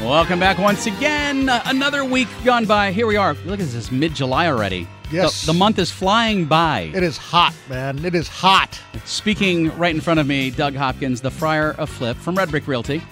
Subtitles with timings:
[0.00, 1.48] Welcome back once again.
[1.48, 2.92] Another week gone by.
[2.92, 3.34] Here we are.
[3.46, 4.86] Look at this, mid July already.
[5.10, 5.42] Yes.
[5.42, 6.90] The, the month is flying by.
[6.94, 8.04] It is hot, man.
[8.04, 8.78] It is hot.
[9.04, 12.66] Speaking right in front of me, Doug Hopkins, the Friar of Flip from Red Brick
[12.66, 13.02] Realty.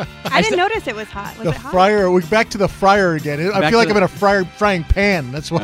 [0.24, 1.36] I didn't notice it was hot.
[1.38, 1.72] Was the it hot?
[1.72, 2.10] fryer.
[2.10, 3.40] We're back to the fryer again.
[3.52, 5.32] I Back feel like to I'm in a fryer frying pan.
[5.32, 5.62] That's why.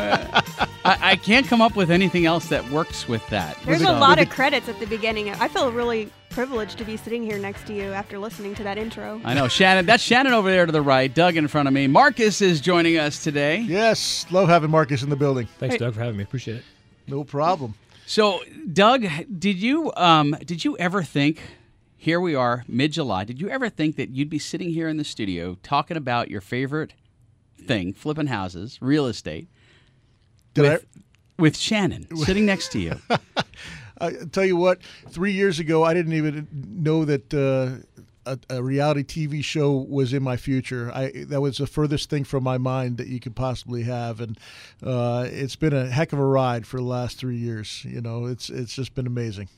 [0.84, 3.56] I, I can't come up with anything else that works with that.
[3.64, 5.30] There's With a the- lot of credits at the beginning.
[5.30, 8.76] I feel really privileged to be sitting here next to you after listening to that
[8.78, 9.20] intro.
[9.24, 9.86] I know Shannon.
[9.86, 11.12] That's Shannon over there to the right.
[11.12, 11.86] Doug in front of me.
[11.86, 13.58] Marcus is joining us today.
[13.60, 15.48] yes, love having Marcus in the building.
[15.58, 15.78] Thanks, Hey.
[15.78, 16.24] Doug, for having me.
[16.24, 16.64] Appreciate it.
[17.08, 17.74] No problem.
[18.08, 18.40] So,
[18.72, 19.04] Doug,
[19.38, 21.40] did you um, did you ever think?
[22.06, 23.24] Here we are, mid July.
[23.24, 26.40] Did you ever think that you'd be sitting here in the studio talking about your
[26.40, 26.92] favorite
[27.60, 29.48] thing, flipping houses, real estate,
[30.54, 30.86] Did with
[31.36, 33.00] with Shannon sitting next to you?
[33.10, 33.18] I,
[34.00, 34.82] I tell you what?
[35.08, 37.34] Three years ago, I didn't even know that.
[37.34, 37.84] Uh,
[38.28, 40.92] a, a reality TV show was in my future.
[40.92, 44.38] I that was the furthest thing from my mind that you could possibly have, and
[44.80, 47.84] uh, it's been a heck of a ride for the last three years.
[47.84, 49.48] You know, it's it's just been amazing.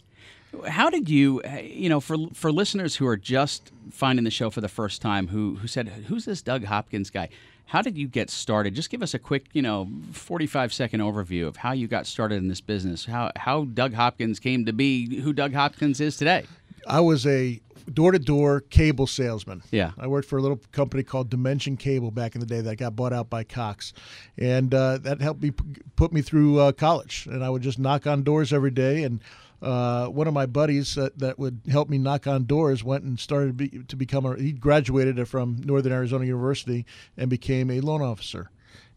[0.66, 4.50] How did you, uh, you know, for for listeners who are just finding the show
[4.50, 7.28] for the first time, who who said, "Who's this Doug Hopkins guy?"
[7.66, 8.74] How did you get started?
[8.74, 12.36] Just give us a quick, you know, forty-five second overview of how you got started
[12.36, 13.04] in this business.
[13.04, 16.46] How how Doug Hopkins came to be who Doug Hopkins is today.
[16.86, 17.60] I was a
[17.92, 19.62] door to door cable salesman.
[19.70, 19.92] Yeah.
[19.98, 22.96] I worked for a little company called Dimension Cable back in the day that got
[22.96, 23.92] bought out by Cox.
[24.38, 25.64] And uh, that helped me p-
[25.96, 27.26] put me through uh, college.
[27.30, 29.02] And I would just knock on doors every day.
[29.02, 29.20] And
[29.60, 33.18] uh, one of my buddies that, that would help me knock on doors went and
[33.18, 36.86] started be, to become a, he graduated from Northern Arizona University
[37.16, 38.50] and became a loan officer.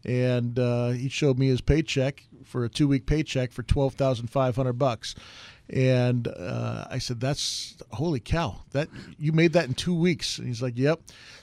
[0.04, 5.16] And uh, he showed me his paycheck for a two week paycheck for 12500 bucks.
[5.72, 8.62] And uh, I said, "That's holy cow!
[8.72, 11.02] That you made that in two weeks." And he's like, "Yep."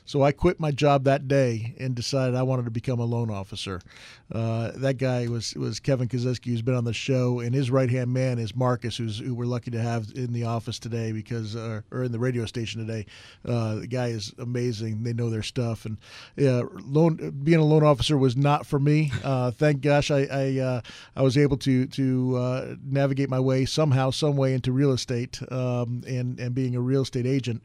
[0.08, 3.30] So I quit my job that day and decided I wanted to become a loan
[3.30, 3.82] officer.
[4.32, 7.90] Uh, that guy was was Kevin Kazeski, who's been on the show, and his right
[7.90, 11.54] hand man is Marcus, who's who we're lucky to have in the office today because
[11.56, 13.04] uh, or in the radio station today.
[13.46, 15.02] Uh, the guy is amazing.
[15.02, 15.98] They know their stuff, and
[16.38, 19.12] loan being a loan officer was not for me.
[19.22, 20.80] Uh, thank gosh, I I, uh,
[21.16, 26.02] I was able to to navigate my way somehow, some way into real estate um,
[26.06, 27.62] and and being a real estate agent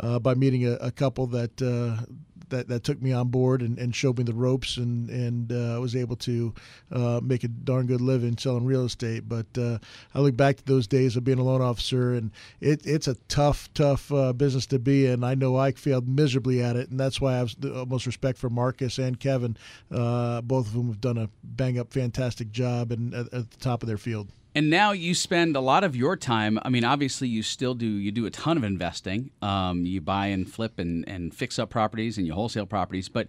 [0.00, 1.60] uh, by meeting a, a couple that.
[1.60, 2.04] Uh,
[2.50, 5.80] that, that took me on board and, and showed me the ropes and and uh,
[5.80, 6.54] was able to
[6.92, 9.28] uh, make a darn good living selling real estate.
[9.28, 9.78] But uh,
[10.14, 13.14] I look back to those days of being a loan officer, and it, it's a
[13.28, 15.24] tough, tough business to be in.
[15.24, 18.38] I know I failed miserably at it, and that's why I have the most respect
[18.38, 19.56] for Marcus and Kevin,
[19.90, 23.82] both of whom have done a bang up, fantastic job and at, at the top
[23.82, 24.28] of their field.
[24.54, 26.60] And now you spend a lot of your time.
[26.62, 27.86] I mean, obviously, you still do.
[27.86, 29.30] You do a ton of investing.
[29.42, 33.08] Um, you buy and flip and, and fix up properties and you wholesale properties.
[33.08, 33.26] But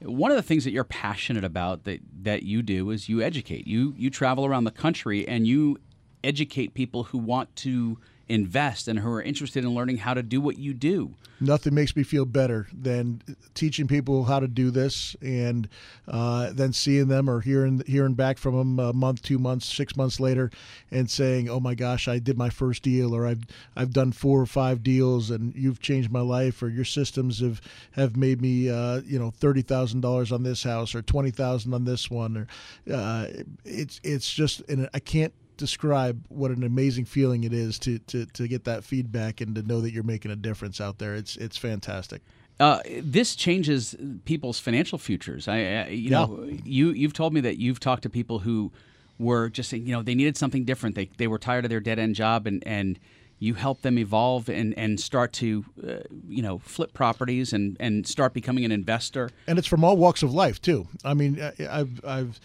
[0.00, 3.66] one of the things that you're passionate about that that you do is you educate.
[3.66, 5.78] You you travel around the country and you
[6.24, 7.98] educate people who want to
[8.28, 11.14] invest and who are interested in learning how to do what you do.
[11.40, 13.20] nothing makes me feel better than
[13.54, 15.68] teaching people how to do this and
[16.08, 19.96] uh, then seeing them or hearing hearing back from them a month, two months, six
[19.96, 20.50] months later,
[20.90, 23.42] and saying, "Oh my gosh, I did my first deal," or "I've
[23.76, 27.60] I've done four or five deals, and you've changed my life," or "Your systems have
[27.92, 31.74] have made me, uh, you know, thirty thousand dollars on this house or twenty thousand
[31.74, 32.46] on this one," or
[32.92, 33.26] uh,
[33.64, 38.26] it's it's just and I can't describe what an amazing feeling it is to, to,
[38.26, 41.14] to get that feedback and to know that you're making a difference out there.
[41.14, 42.22] It's it's fantastic.
[42.60, 45.48] Uh, this changes people's financial futures.
[45.48, 48.70] I, I you know, you you've told me that you've talked to people who
[49.18, 50.94] were just saying, you know, they needed something different.
[50.94, 52.98] They they were tired of their dead end job, and and
[53.40, 55.94] you help them evolve and and start to, uh,
[56.28, 59.30] you know, flip properties and and start becoming an investor.
[59.48, 60.86] And it's from all walks of life too.
[61.04, 62.40] I mean, I- I've I've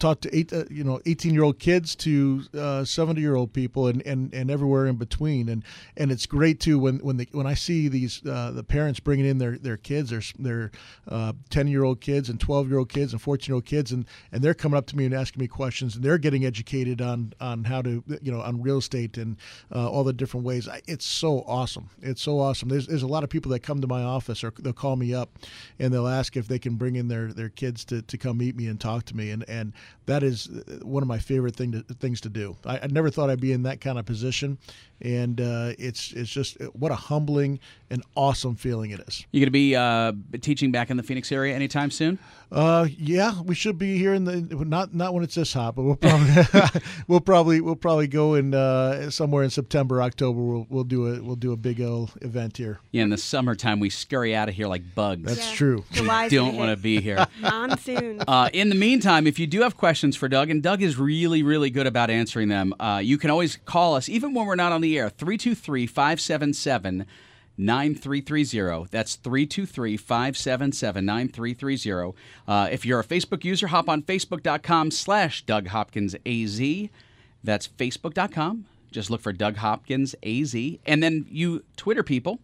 [0.00, 2.42] taught to eight, uh, you know, eighteen year old kids to
[2.84, 5.48] seventy year old people, and, and, and everywhere in between.
[5.48, 5.62] And
[5.96, 9.26] and it's great too when when the, when I see these uh, the parents bringing
[9.26, 10.70] in their, their kids, their their
[11.50, 14.06] ten year old kids and twelve year old kids and fourteen year old kids, and,
[14.32, 17.32] and they're coming up to me and asking me questions, and they're getting educated on
[17.40, 19.36] on how to you know on real estate and
[19.74, 20.68] uh, all the different ways.
[20.86, 21.90] It's so awesome.
[22.00, 22.68] It's so awesome.
[22.68, 25.14] There's there's a lot of people that come to my office or they'll call me
[25.14, 25.38] up,
[25.78, 28.56] and they'll ask if they can bring in their their kids to, to come meet
[28.56, 29.72] me and talk to me, and and
[30.06, 32.56] that is uh, one of my favorite thing to, things to do.
[32.64, 34.58] I, I never thought I'd be in that kind of position,
[35.00, 37.60] and uh, it's it's just uh, what a humbling
[37.90, 39.24] and awesome feeling it is.
[39.32, 42.18] You going to be uh, teaching back in the Phoenix area anytime soon?
[42.52, 45.82] Uh, yeah, we should be here in the not not when it's this hot, but
[45.84, 46.42] we'll probably
[47.08, 50.40] we'll probably we'll probably go in uh, somewhere in September, October.
[50.40, 52.80] We'll we'll do a we'll do a big old event here.
[52.90, 55.22] Yeah, in the summertime we scurry out of here like bugs.
[55.24, 55.56] That's Yeah.
[55.56, 55.84] true.
[55.92, 57.24] July's Don't want to be here.
[57.40, 58.22] monsoon.
[58.26, 61.42] Uh, in the meantime, if you do have questions for Doug, and Doug is really,
[61.42, 64.72] really good about answering them, uh, you can always call us, even when we're not
[64.72, 67.06] on the air, 323 577
[67.56, 68.88] 9330.
[68.90, 72.12] That's 323 577 9330.
[72.46, 76.60] Uh, If you're a Facebook user, hop on facebook.com slash Doug Hopkins AZ.
[77.42, 78.66] That's facebook.com.
[78.92, 80.54] Just look for Doug Hopkins AZ.
[80.84, 82.40] And then you Twitter people.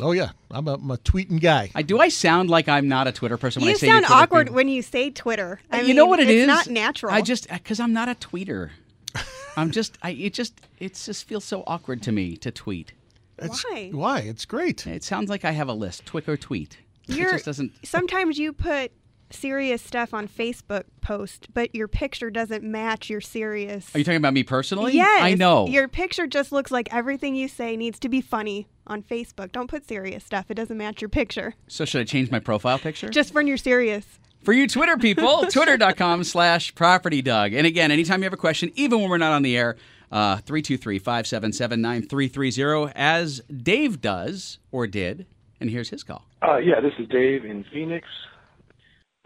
[0.00, 1.70] Oh yeah, I'm a, I'm a tweeting guy.
[1.74, 4.06] I, do I sound like I'm not a Twitter person when you I say sound
[4.06, 4.56] Twitter awkward people?
[4.56, 5.60] when you say Twitter.
[5.72, 6.46] I you mean, know what it it's is?
[6.46, 7.12] not natural.
[7.12, 8.70] I just uh, because I'm not a tweeter.
[9.56, 12.92] I'm just I it just it just feels so awkward to me to tweet.
[13.38, 13.90] It's- Why?
[13.92, 14.18] Why?
[14.20, 14.86] It's great.
[14.86, 16.76] It sounds like I have a list, Twick or tweet.
[17.06, 17.72] You're, it just doesn't.
[17.86, 18.92] Sometimes you put
[19.30, 23.94] serious stuff on Facebook post, but your picture doesn't match your serious.
[23.94, 24.94] Are you talking about me personally?
[24.94, 25.22] Yes.
[25.22, 25.66] I know.
[25.66, 29.52] Your picture just looks like everything you say needs to be funny on Facebook.
[29.52, 30.46] Don't put serious stuff.
[30.50, 31.54] It doesn't match your picture.
[31.66, 33.08] so should I change my profile picture?
[33.08, 34.06] Just when you're serious.
[34.42, 37.52] For you Twitter people, twitter.com slash property Doug.
[37.52, 39.76] And again, anytime you have a question, even when we're not on the air,
[40.10, 45.26] uh, 323 577 9330, as Dave does or did.
[45.60, 46.24] And here's his call.
[46.40, 48.06] Uh, yeah, this is Dave in Phoenix.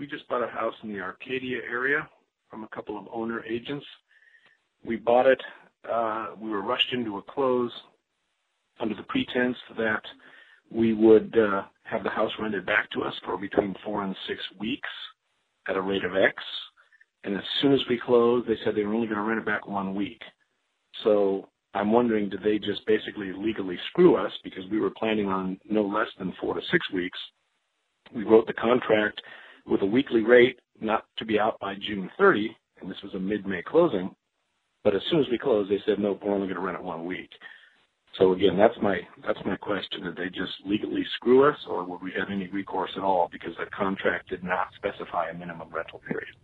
[0.02, 2.08] We just bought a house in the Arcadia area
[2.50, 3.86] from a couple of owner agents.
[4.84, 5.40] We bought it.
[5.88, 7.70] Uh, we were rushed into a close
[8.80, 10.02] under the pretense that
[10.72, 14.40] we would uh, have the house rented back to us for between four and six
[14.58, 14.88] weeks
[15.68, 16.34] at a rate of X.
[17.22, 19.46] And as soon as we closed, they said they were only going to rent it
[19.46, 20.20] back one week.
[21.04, 25.60] So I'm wondering, did they just basically legally screw us because we were planning on
[25.70, 27.18] no less than four to six weeks?
[28.12, 29.22] We wrote the contract
[29.66, 33.18] with a weekly rate not to be out by June 30, and this was a
[33.18, 34.14] mid-May closing.
[34.84, 36.84] But as soon as we closed, they said, no, we're only going to rent it
[36.84, 37.30] one week.
[38.18, 40.02] So again, that's my that's my question.
[40.02, 43.52] Did they just legally screw us, or would we have any recourse at all because
[43.58, 46.34] the contract did not specify a minimum rental period?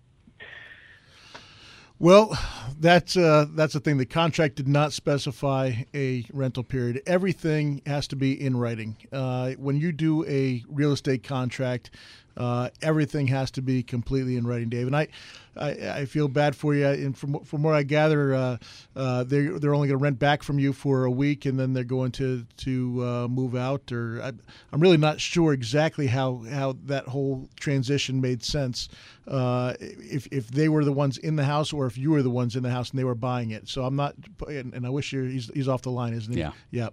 [2.01, 2.39] Well,
[2.79, 3.99] that's uh, that's the thing.
[3.99, 7.03] The contract did not specify a rental period.
[7.07, 8.97] Everything has to be in writing.
[9.13, 11.91] Uh, when you do a real estate contract,
[12.39, 14.87] uh, everything has to be completely in writing, Dave.
[14.87, 15.09] And I,
[15.57, 16.87] I, I feel bad for you.
[16.87, 18.57] And from from what I gather, uh,
[18.95, 21.73] uh, they they're only going to rent back from you for a week, and then
[21.73, 23.91] they're going to to uh, move out.
[23.91, 24.33] Or I,
[24.73, 28.89] I'm really not sure exactly how how that whole transition made sense.
[29.27, 32.31] Uh, if if they were the ones in the house, or if you were the
[32.31, 33.69] ones in the house and they were buying it.
[33.69, 34.15] So I'm not.
[34.47, 36.39] And, and I wish you're, he's he's off the line, isn't he?
[36.39, 36.53] Yeah.
[36.71, 36.91] Yeah.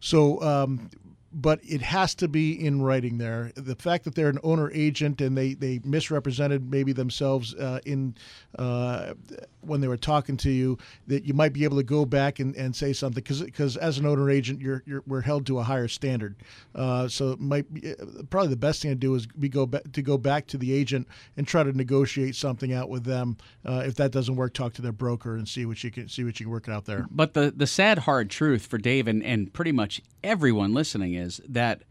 [0.00, 0.42] So.
[0.42, 0.90] Um,
[1.32, 3.52] but it has to be in writing there.
[3.54, 8.14] The fact that they're an owner agent and they, they misrepresented maybe themselves uh, in
[8.58, 9.14] uh,
[9.60, 12.56] when they were talking to you, that you might be able to go back and,
[12.56, 15.88] and say something because as an owner agent, you're, you're we're held to a higher
[15.88, 16.34] standard.
[16.74, 17.94] Uh, so might be,
[18.30, 20.72] probably the best thing to do is we go back to go back to the
[20.72, 21.06] agent
[21.36, 23.36] and try to negotiate something out with them.
[23.64, 26.24] Uh, if that doesn't work, talk to their broker and see what you can see
[26.24, 27.06] what you can work out there.
[27.10, 31.40] But the, the sad, hard truth for Dave and, and pretty much everyone listening is
[31.48, 31.82] that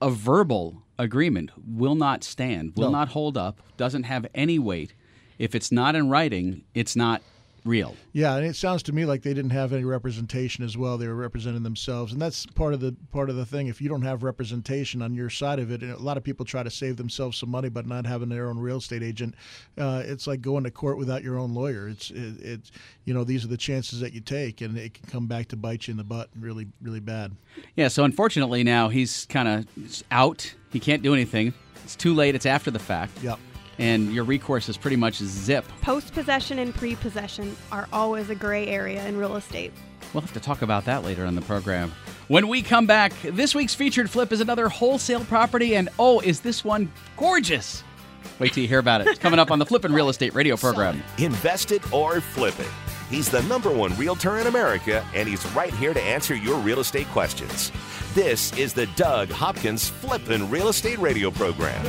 [0.00, 2.98] a verbal agreement will not stand, will No.
[2.98, 4.94] not hold up, doesn't have any weight.
[5.38, 7.22] If it's not in writing, it's not
[7.64, 7.94] real.
[8.12, 10.98] Yeah, and it sounds to me like they didn't have any representation as well.
[10.98, 13.68] They were representing themselves, and that's part of the part of the thing.
[13.68, 16.44] If you don't have representation on your side of it, and a lot of people
[16.44, 19.34] try to save themselves some money, but not having their own real estate agent,
[19.78, 21.88] uh, it's like going to court without your own lawyer.
[21.88, 22.72] It's it, it's
[23.04, 25.56] you know these are the chances that you take, and it can come back to
[25.56, 27.32] bite you in the butt really really bad.
[27.76, 30.54] Yeah, so unfortunately now he's kind of out.
[30.70, 31.54] He can't do anything.
[31.84, 32.34] It's too late.
[32.34, 33.22] It's after the fact.
[33.22, 33.38] Yep.
[33.82, 35.64] And your recourse is pretty much zip.
[35.80, 39.72] Post possession and pre possession are always a gray area in real estate.
[40.14, 41.92] We'll have to talk about that later on the program.
[42.28, 46.40] When we come back, this week's featured flip is another wholesale property, and oh, is
[46.40, 47.82] this one gorgeous!
[48.38, 49.08] Wait till you hear about it.
[49.08, 51.02] It's coming up on the Flippin' Real Estate Radio program.
[51.18, 52.70] Invest it or flip it.
[53.10, 56.78] He's the number one realtor in America, and he's right here to answer your real
[56.78, 57.72] estate questions.
[58.14, 61.84] This is the Doug Hopkins Flippin' Real Estate Radio program.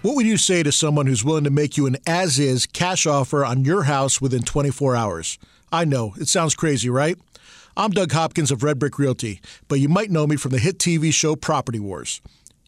[0.00, 3.04] What would you say to someone who's willing to make you an as is cash
[3.04, 5.40] offer on your house within 24 hours?
[5.72, 7.18] I know, it sounds crazy, right?
[7.76, 10.78] I'm Doug Hopkins of Red Brick Realty, but you might know me from the hit
[10.78, 12.20] TV show Property Wars.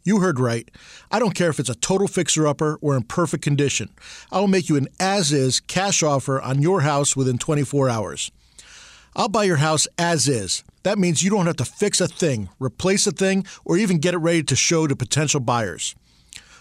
[0.02, 0.68] You heard right.
[1.12, 3.90] I don't care if it's a total fixer upper or in perfect condition.
[4.32, 8.32] I will make you an as is cash offer on your house within 24 hours.
[9.14, 10.64] I'll buy your house as is.
[10.82, 14.14] That means you don't have to fix a thing, replace a thing, or even get
[14.14, 15.94] it ready to show to potential buyers.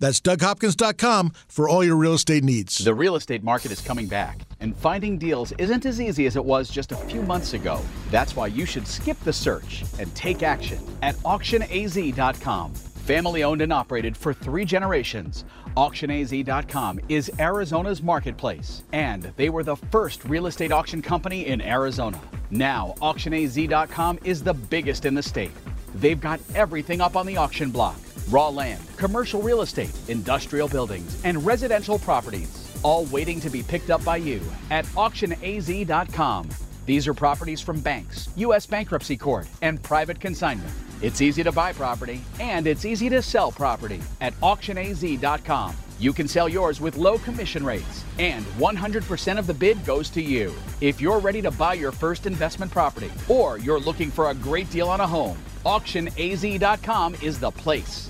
[0.00, 2.78] That's DougHopkins.com for all your real estate needs.
[2.78, 6.44] The real estate market is coming back, and finding deals isn't as easy as it
[6.44, 7.80] was just a few months ago.
[8.10, 12.74] That's why you should skip the search and take action at AuctionAZ.com.
[12.74, 15.44] Family owned and operated for three generations,
[15.76, 22.20] AuctionAZ.com is Arizona's marketplace, and they were the first real estate auction company in Arizona.
[22.50, 25.52] Now, AuctionAZ.com is the biggest in the state.
[25.94, 27.96] They've got everything up on the auction block
[28.30, 33.90] raw land, commercial real estate, industrial buildings, and residential properties, all waiting to be picked
[33.90, 36.48] up by you at AuctionAZ.com.
[36.86, 38.66] These are properties from banks, U.S.
[38.66, 40.72] bankruptcy court, and private consignment.
[41.02, 45.76] It's easy to buy property and it's easy to sell property at auctionaz.com.
[45.98, 50.22] You can sell yours with low commission rates, and 100% of the bid goes to
[50.22, 50.54] you.
[50.80, 54.70] If you're ready to buy your first investment property, or you're looking for a great
[54.70, 58.09] deal on a home, auctionaz.com is the place.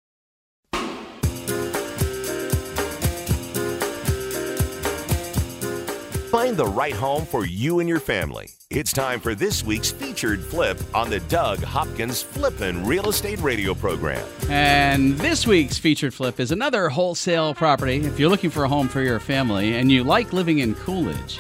[6.35, 8.49] Find the right home for you and your family.
[8.69, 13.73] It's time for this week's featured flip on the Doug Hopkins Flippin' Real Estate Radio
[13.73, 14.27] program.
[14.51, 17.99] And this week's featured flip is another wholesale property.
[17.99, 21.39] If you're looking for a home for your family and you like living in Coolidge,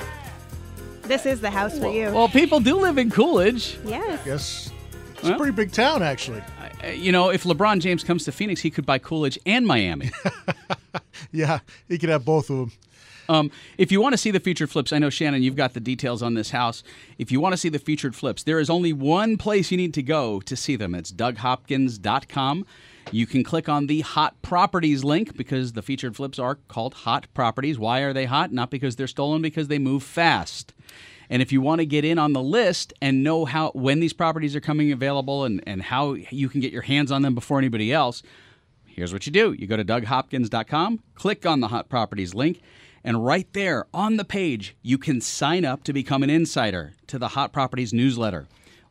[1.02, 2.12] This is the house for you.
[2.12, 3.76] well, people do live in Coolidge.
[3.84, 4.20] yes.
[4.24, 4.70] Yes.
[5.14, 6.40] It's Well- a pretty big town, actually.
[6.94, 10.12] You know, if LeBron James comes to Phoenix, he could buy Coolidge and Miami.
[11.32, 12.72] Yeah, he could have both of them.
[13.28, 15.80] Um, if you want to see the featured flips, I know Shannon, you've got the
[15.80, 16.82] details on this house.
[17.18, 19.94] If you want to see the featured flips, there is only one place you need
[19.94, 20.94] to go to see them.
[20.94, 22.66] It's DougHopkins.com.
[23.12, 27.26] You can click on the hot properties link because the featured flips are called hot
[27.34, 27.78] properties.
[27.78, 28.52] Why are they hot?
[28.52, 30.72] Not because they're stolen, because they move fast.
[31.30, 34.12] And if you want to get in on the list and know how when these
[34.12, 37.58] properties are coming available and, and how you can get your hands on them before
[37.58, 38.22] anybody else,
[38.86, 39.52] here's what you do.
[39.52, 42.60] You go to DougHopkins.com, click on the hot properties link,
[43.04, 47.18] And right there on the page, you can sign up to become an insider to
[47.18, 48.46] the Hot Properties newsletter.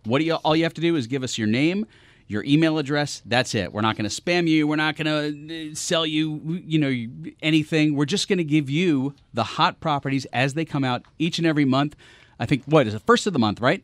[0.05, 1.87] What do you all you have to do is give us your name,
[2.27, 3.23] your email address.
[3.25, 3.73] That's it.
[3.73, 4.67] We're not going to spam you.
[4.67, 7.95] We're not going to uh, sell you, you know, anything.
[7.95, 11.47] We're just going to give you the hot properties as they come out each and
[11.47, 11.95] every month.
[12.39, 13.01] I think what is it?
[13.07, 13.83] First of the month, right?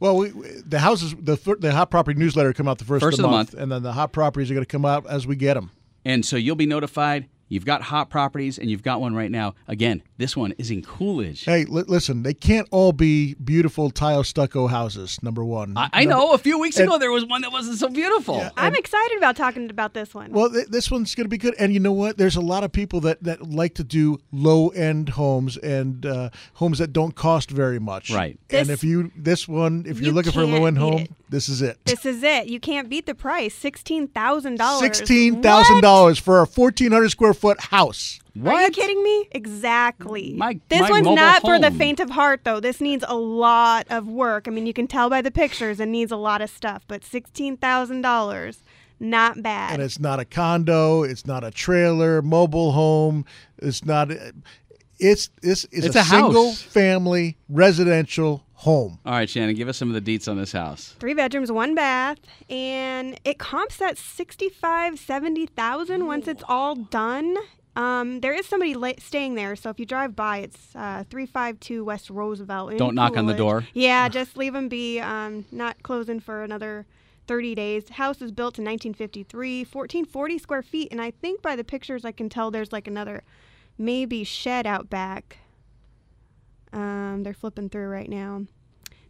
[0.00, 3.22] Well, we, the houses, the the hot property newsletter come out the first, First of
[3.22, 5.26] the, of the month, and then the hot properties are going to come out as
[5.26, 5.70] we get them.
[6.04, 7.28] And so you'll be notified.
[7.48, 9.54] You've got hot properties, and you've got one right now.
[9.68, 11.44] Again, this one is in Coolidge.
[11.44, 15.18] Hey, li- listen, they can't all be beautiful tile stucco houses.
[15.22, 16.32] Number one, I, I Number- know.
[16.32, 18.44] A few weeks and- ago, there was one that wasn't so beautiful.
[18.56, 20.30] I'm excited about talking about this one.
[20.32, 22.18] Well, th- this one's going to be good, and you know what?
[22.18, 26.30] There's a lot of people that, that like to do low end homes and uh,
[26.54, 28.10] homes that don't cost very much.
[28.10, 28.38] Right.
[28.50, 31.00] and This- if you this one, if you're you looking for a low end home,
[31.02, 31.10] it.
[31.30, 31.78] this is it.
[31.84, 32.48] this is it.
[32.48, 33.54] You can't beat the price.
[33.54, 34.80] Sixteen thousand dollars.
[34.80, 38.20] Sixteen thousand dollars for a fourteen hundred square foot house.
[38.34, 38.54] What?
[38.54, 39.28] Are you kidding me?
[39.32, 40.34] Exactly.
[40.36, 42.60] My- this my one's mobile not for the faint of heart, though.
[42.60, 44.46] This needs a lot of work.
[44.46, 47.02] I mean, you can tell by the pictures it needs a lot of stuff, but
[47.02, 48.58] $16,000,
[49.00, 49.72] not bad.
[49.74, 51.02] And it's not a condo.
[51.02, 53.24] It's not a trailer, mobile home.
[53.58, 54.10] It's not.
[55.00, 56.10] It's this is It's a, a house.
[56.22, 58.98] single family residential home.
[59.06, 60.96] All right, Shannon, give us some of the deets on this house.
[60.98, 62.18] Three bedrooms, one bath,
[62.50, 67.36] and it comps at 65, 70,000 once it's all done.
[67.76, 71.84] Um, there is somebody la- staying there, so if you drive by, it's uh, 352
[71.84, 72.72] West Roosevelt.
[72.72, 73.64] in Don't knock on the door.
[73.74, 74.98] Yeah, just leave them be.
[74.98, 76.84] Um, not closing for another
[77.28, 77.88] 30 days.
[77.90, 82.10] House was built in 1953, 1440 square feet, and I think by the pictures I
[82.10, 83.22] can tell there's like another
[83.78, 85.38] maybe shed out back.
[86.72, 88.44] Um, they're flipping through right now.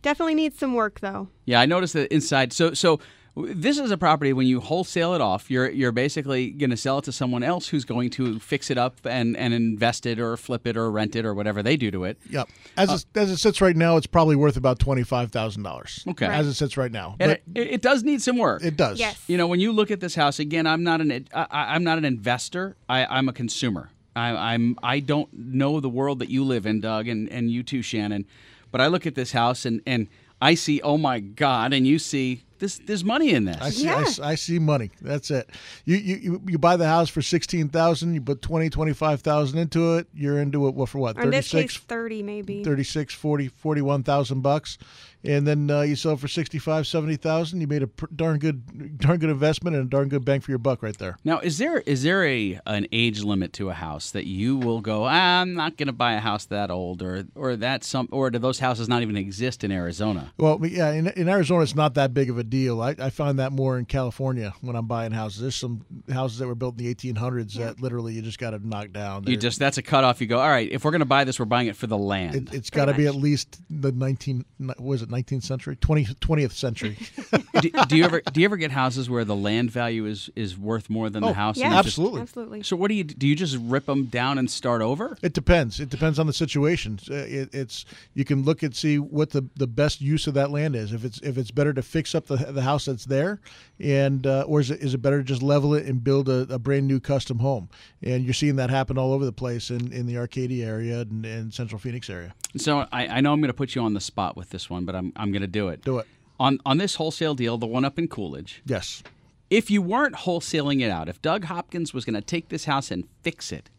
[0.02, 1.28] Definitely needs some work though.
[1.44, 2.52] Yeah, I noticed that inside.
[2.52, 3.00] So, so
[3.36, 6.98] this is a property when you wholesale it off, you're you're basically going to sell
[6.98, 10.36] it to someone else who's going to fix it up and and invest it or
[10.36, 12.18] flip it or rent it or whatever they do to it.
[12.30, 12.48] Yep.
[12.76, 16.04] As it, as it sits right now, it's probably worth about twenty five thousand dollars.
[16.08, 16.26] Okay.
[16.26, 18.64] As it sits right now, but it, it does need some work.
[18.64, 18.98] it does.
[18.98, 19.22] Yes.
[19.28, 21.84] You know, when you look at this house again, I'm not an I, I- I'm
[21.84, 22.76] not an investor.
[22.88, 23.90] I, I'm a consumer.
[24.16, 27.62] I, I'm I don't know the world that you live in, Doug, and, and you
[27.62, 28.26] too, Shannon.
[28.70, 30.08] But I look at this house and, and
[30.40, 32.78] I see, oh my God, and you see this.
[32.84, 33.58] There's money in this.
[33.60, 34.06] I see, I Yeah.
[34.06, 34.90] s- I, see money.
[35.00, 35.50] That's it.
[35.84, 38.14] You, you you you buy the house for sixteen thousand.
[38.14, 40.06] You put 20, 25,000 into it.
[40.14, 40.74] You're into it.
[40.74, 41.18] Well, for what?
[41.18, 42.64] Or in this case, 30 maybe.
[42.64, 44.78] 36, 40, 41,000 bucks,
[45.24, 47.60] and then uh, you sell for 65, 70,000.
[47.60, 50.50] You made a pr- darn good darn good investment and a darn good bang for
[50.50, 51.16] your buck right there.
[51.24, 54.80] Now, is there is there a an age limit to a house that you will
[54.80, 55.04] go?
[55.04, 58.30] "Ah, I'm not going to buy a house that old, or or that some, or
[58.30, 60.32] do those houses not even exist in Arizona?
[60.38, 62.80] Well, yeah, in, in Arizona, it's not that big of a deal.
[62.82, 65.40] I, I find that more in California when I'm buying houses.
[65.40, 68.66] There's some houses that were built in the 1800s that literally you just got to
[68.66, 69.22] knock down.
[69.24, 70.20] You They're- just that's a cutoff.
[70.20, 70.70] You go, all right.
[70.70, 72.34] If we're going to buy this, we're buying it for the land.
[72.34, 74.44] It, it's got to be at least the 19
[74.78, 76.96] was it 19th century 20, 20th century
[77.60, 80.56] do, do you ever do you ever get houses where the land value is is
[80.58, 81.56] worth more than Oh, the house?
[81.58, 82.20] Yeah, you just- absolutely.
[82.22, 82.62] Absolutely.
[82.62, 83.26] so what do you do?
[83.26, 85.16] You just rip them down and start over?
[85.22, 87.84] it depends it depends on the situation Uh, it, it's
[88.14, 91.04] you can look and see what the, the best use of that land is if
[91.04, 93.40] it's if it's better to fix up the, the house that's there
[93.80, 96.40] and uh, or is it, is it better to just level it and build a,
[96.52, 97.68] a brand new custom home
[98.02, 101.24] and you're seeing that happen all over the place in, in the arcadia area and,
[101.24, 104.00] and central phoenix area So I, I know I'm going to put you on the
[104.00, 105.84] spot with this one, but I'm I'm going to do it.
[105.84, 106.06] do it
[106.40, 108.62] On on this wholesale deal, the one up in Coolidge.
[108.64, 109.02] yes
[109.50, 112.90] If you weren't wholesaling it out, if Doug Hopkins was going to take this house
[112.90, 113.70] and fix it,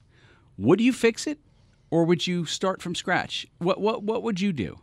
[0.57, 1.39] would you fix it,
[1.91, 3.47] or would you start from scratch?
[3.59, 4.77] What what what would you do?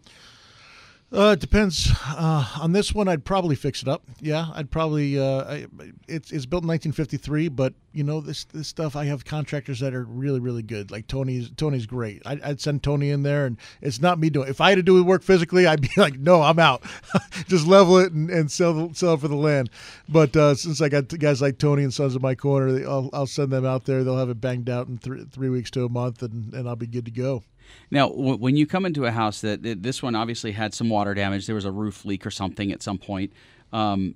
[1.12, 1.92] Uh, it depends.
[2.04, 4.02] Uh, on this one, I'd probably fix it up.
[4.20, 5.18] Yeah, I'd probably.
[5.18, 5.66] Uh, I,
[6.08, 8.96] it's it's built in 1953, but you know this this stuff.
[8.96, 10.90] I have contractors that are really really good.
[10.90, 12.22] Like Tony's Tony's great.
[12.26, 14.48] I'd, I'd send Tony in there, and it's not me doing.
[14.48, 16.82] If I had to do the work physically, I'd be like, no, I'm out.
[17.46, 19.70] Just level it and, and sell sell it for the land.
[20.08, 23.26] But uh, since I got guys like Tony and Sons of My Corner, I'll I'll
[23.28, 24.02] send them out there.
[24.02, 26.74] They'll have it banged out in three three weeks to a month, and, and I'll
[26.74, 27.44] be good to go.
[27.90, 30.88] Now, w- when you come into a house that that- this one obviously had some
[30.88, 33.32] water damage, there was a roof leak or something at some point.
[33.72, 34.14] Um,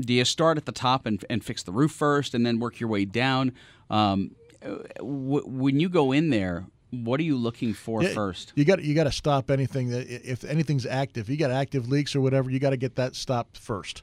[0.00, 2.80] do you start at the top and, and fix the roof first, and then work
[2.80, 3.52] your way down?
[3.90, 4.30] Um,
[4.98, 8.52] w- when you go in there, what are you looking for Yeah, first?
[8.56, 12.16] You got you got to stop anything that if anything's active, you got active leaks
[12.16, 14.02] or whatever, you got to get that stopped first.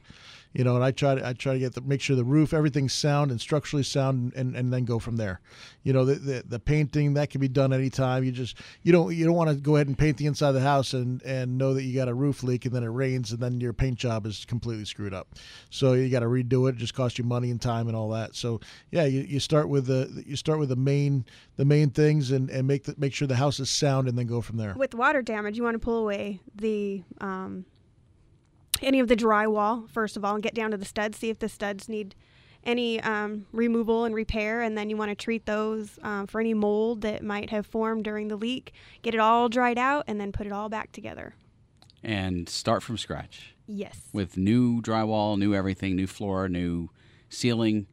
[0.52, 2.52] You know, and I try to I try to get the make sure the roof
[2.54, 5.40] everything's sound and structurally sound, and, and then go from there.
[5.82, 8.24] You know, the, the the painting that can be done anytime.
[8.24, 10.54] You just you don't you don't want to go ahead and paint the inside of
[10.54, 13.32] the house and and know that you got a roof leak and then it rains
[13.32, 15.28] and then your paint job is completely screwed up.
[15.70, 16.74] So you got to redo it.
[16.74, 18.34] It just costs you money and time and all that.
[18.34, 22.30] So yeah, you, you start with the you start with the main the main things
[22.30, 24.74] and and make the, make sure the house is sound and then go from there.
[24.74, 27.66] With water damage, you want to pull away the um,
[28.82, 31.18] any of the drywall first of all and get down to the studs.
[31.18, 32.14] See if the studs need
[32.64, 36.54] any um, removal and repair, and then you want to treat those um, for any
[36.54, 38.72] mold that might have formed during the leak.
[39.02, 41.34] Get it all dried out, and then put it all back together.
[42.02, 43.96] And start from scratch Yes.
[44.12, 46.90] with new drywall, new everything, new floor, new
[47.28, 47.86] ceiling.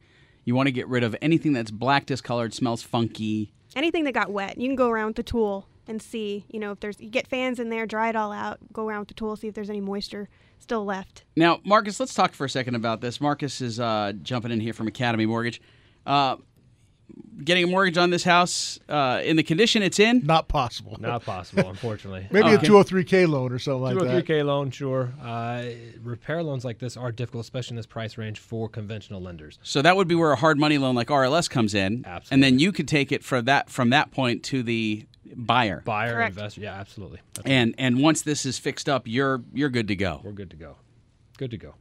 [0.44, 3.52] You want to get rid of anything that's black, discolored, smells funky.
[3.74, 6.44] Anything that got wet, you can go around with the tool and see.
[6.50, 8.58] You know, if there's you get fans in there, dry it all out.
[8.72, 11.24] Go around with the tool, see if there's any moisture still left.
[11.36, 13.20] Now, Marcus, let's talk for a second about this.
[13.20, 15.60] Marcus is uh, jumping in here from Academy Mortgage.
[16.06, 16.36] Uh,
[17.44, 20.22] getting a mortgage on this house uh, in the condition it's in.
[20.24, 20.96] Not possible.
[20.98, 22.26] Not possible, unfortunately.
[22.32, 22.66] Maybe Okay.
[22.66, 24.12] a 203k loan or something like Two or that.
[24.12, 25.12] three K loan, sure.
[25.22, 25.64] Uh,
[26.02, 29.58] repair loans like this are difficult, especially in this price range for conventional lenders.
[29.62, 32.34] So that would be where a hard money loan like RLS comes in, Absolutely.
[32.34, 35.82] and then you could take it for that from that point to the buyer.
[35.84, 36.36] Buyer, Correct.
[36.36, 37.20] investor, yeah, absolutely.
[37.34, 40.20] That's- And and once this is fixed up, you're you're good to go.
[40.24, 40.76] we're good to go.
[41.38, 41.74] Good to go.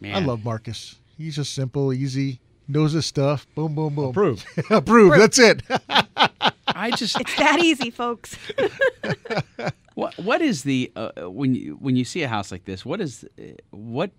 [0.00, 0.14] Man.
[0.14, 0.96] I love Marcus.
[1.18, 3.46] He's just simple, easy, knows his stuff.
[3.54, 4.10] Boom, boom, boom.
[4.10, 4.46] Approved.
[4.70, 5.20] Approved.
[5.20, 5.62] That's it.
[6.68, 8.36] I just It's that easy, folks.
[9.94, 12.84] what what is the uh, when you when you see a house like this?
[12.86, 14.10] What is uh, what?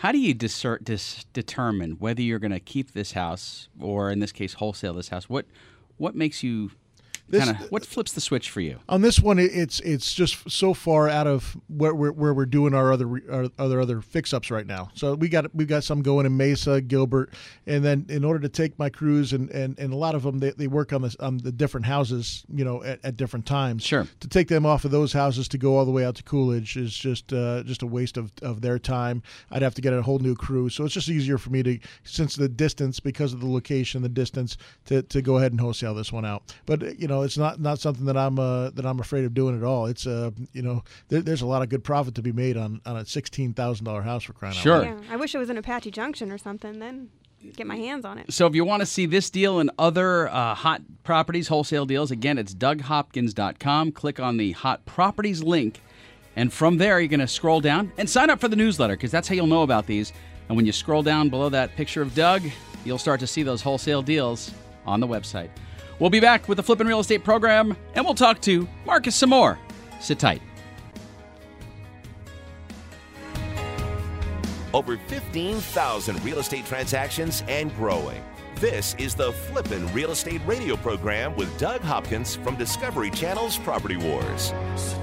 [0.00, 4.18] How do you discern, dis, determine whether you're going to keep this house or, in
[4.20, 5.26] this case, wholesale this house?
[5.26, 5.46] What
[5.98, 6.70] what makes you
[7.28, 8.78] This- kind of what flips the switch for you?
[8.88, 12.74] On this one, it's it's just so far out of where we're, where we're doing
[12.74, 14.90] our other our other other fix ups right now.
[14.94, 17.32] So we got we got some going in Mesa, Gilbert,
[17.66, 20.38] and then in order to take my crews and, and, and a lot of them
[20.38, 23.82] they, they work on this on the different houses, you know, at, at different times.
[23.82, 24.06] Sure.
[24.20, 26.76] To take them off of those houses to go all the way out to Coolidge
[26.76, 29.22] is just uh, just a waste of, of their time.
[29.50, 31.78] I'd have to get a whole new crew, so it's just easier for me to
[32.04, 35.94] since the distance because of the location, the distance to, to go ahead and wholesale
[35.94, 36.54] this one out.
[36.66, 39.56] But you know, it's not not something that I'm uh, that I'm afraid of doing
[39.56, 39.86] at all.
[39.86, 42.80] It's uh, you know, there, there's a lot of good profit to be made on
[42.86, 44.78] on a sixteen thousand dollar house for crying out Sure.
[44.82, 45.04] loud.
[45.04, 46.78] yeah, I wish it was in Apache Junction or something.
[46.78, 47.08] Then
[47.54, 48.32] get my hands on it.
[48.32, 52.10] So if you want to see this deal and other uh, hot properties, wholesale deals,
[52.10, 53.92] again, it's DougHopkins.com.
[53.92, 55.80] Click on the hot properties link,
[56.34, 59.10] and from there you're going to scroll down and sign up for the newsletter because
[59.10, 60.12] that's how you'll know about these.
[60.48, 62.42] And when you scroll down below that picture of Doug,
[62.84, 64.52] you'll start to see those wholesale deals
[64.86, 65.50] on the website.
[65.98, 69.30] We'll be back with the Flippin' Real Estate program, and we'll talk to Marcus some
[69.30, 69.58] more.
[70.00, 70.42] Sit tight.
[74.74, 78.22] Over 15,000 real estate transactions and growing.
[78.56, 83.96] This is the Flippin' Real Estate Radio program with Doug Hopkins from Discovery Channel's Property
[83.96, 84.52] Wars.
[84.76, 85.02] So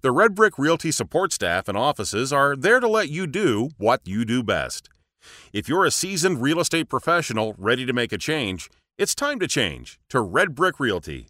[0.03, 4.01] The Red Brick Realty support staff and offices are there to let you do what
[4.05, 4.91] you do best.
[5.53, 8.69] If you're a seasoned real estate professional ready to make a change,
[8.99, 11.29] it's time to change to Red Brick Realty.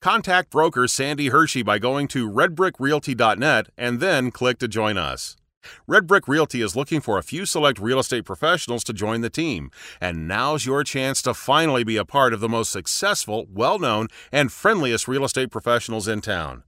[0.00, 5.36] Contact broker Sandy Hershey by going to redbrickrealty.net and then click to join us.
[5.86, 9.30] Red Brick Realty is looking for a few select real estate professionals to join the
[9.30, 9.70] team,
[10.00, 14.08] and now's your chance to finally be a part of the most successful, well known,
[14.30, 16.62] and friendliest real estate professionals in town.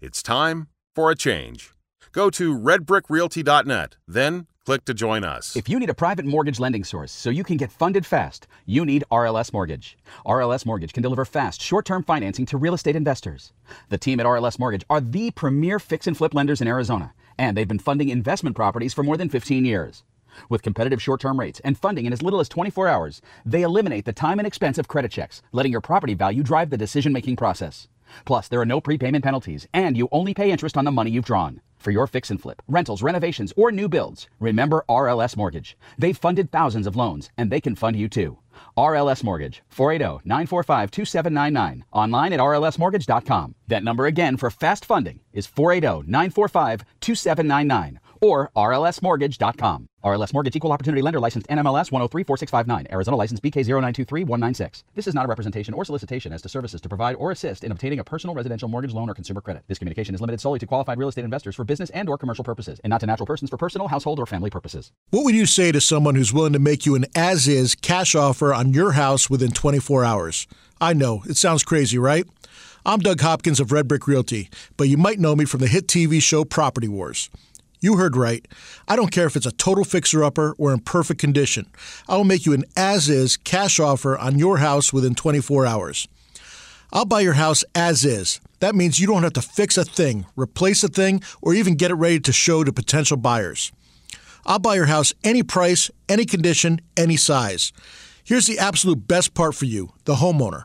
[0.00, 1.72] It's time for a change.
[2.12, 5.56] Go to redbrickrealty.net, then click to join us.
[5.56, 8.84] If you need a private mortgage lending source so you can get funded fast, you
[8.84, 9.96] need RLS Mortgage.
[10.26, 13.52] RLS Mortgage can deliver fast, short term financing to real estate investors.
[13.88, 17.56] The team at RLS Mortgage are the premier fix and flip lenders in Arizona, and
[17.56, 20.02] they've been funding investment properties for more than 15 years.
[20.48, 24.04] With competitive short term rates and funding in as little as 24 hours, they eliminate
[24.04, 27.36] the time and expense of credit checks, letting your property value drive the decision making
[27.36, 27.88] process.
[28.24, 31.24] Plus, there are no prepayment penalties, and you only pay interest on the money you've
[31.24, 31.60] drawn.
[31.88, 35.74] For your fix and flip, rentals, renovations, or new builds, remember RLS Mortgage.
[35.96, 38.36] They've funded thousands of loans, and they can fund you too.
[38.76, 41.84] RLS Mortgage, 480 945 2799.
[41.90, 43.54] Online at rlsmortgage.com.
[43.68, 49.88] That number again for fast funding is 480 945 2799 or rlsmortgage.com.
[50.04, 54.84] RLS Mortgage Equal Opportunity Lender licensed NMLS 1034659, Arizona license BK0923196.
[54.94, 57.72] This is not a representation or solicitation as to services to provide or assist in
[57.72, 59.64] obtaining a personal residential mortgage loan or consumer credit.
[59.66, 62.44] This communication is limited solely to qualified real estate investors for business and or commercial
[62.44, 64.92] purposes and not to natural persons for personal, household, or family purposes.
[65.10, 68.14] What would you say to someone who's willing to make you an as is cash
[68.14, 70.46] offer on your house within 24 hours?
[70.80, 72.24] I know, it sounds crazy, right?
[72.86, 75.88] I'm Doug Hopkins of Red Brick Realty, but you might know me from the hit
[75.88, 77.28] TV show Property Wars.
[77.80, 78.46] You heard right.
[78.88, 81.66] I don't care if it's a total fixer upper or in perfect condition.
[82.08, 86.08] I will make you an as is cash offer on your house within 24 hours.
[86.92, 88.40] I'll buy your house as is.
[88.60, 91.90] That means you don't have to fix a thing, replace a thing, or even get
[91.90, 93.70] it ready to show to potential buyers.
[94.44, 97.72] I'll buy your house any price, any condition, any size.
[98.24, 100.64] Here's the absolute best part for you, the homeowner.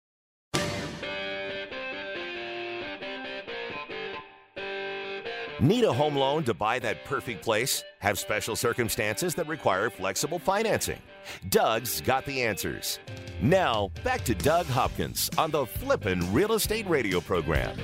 [5.61, 7.83] Need a home loan to buy that perfect place?
[7.99, 10.97] Have special circumstances that require flexible financing?
[11.49, 12.97] Doug's got the answers.
[13.43, 17.77] Now, back to Doug Hopkins on the Flippin' Real Estate Radio program.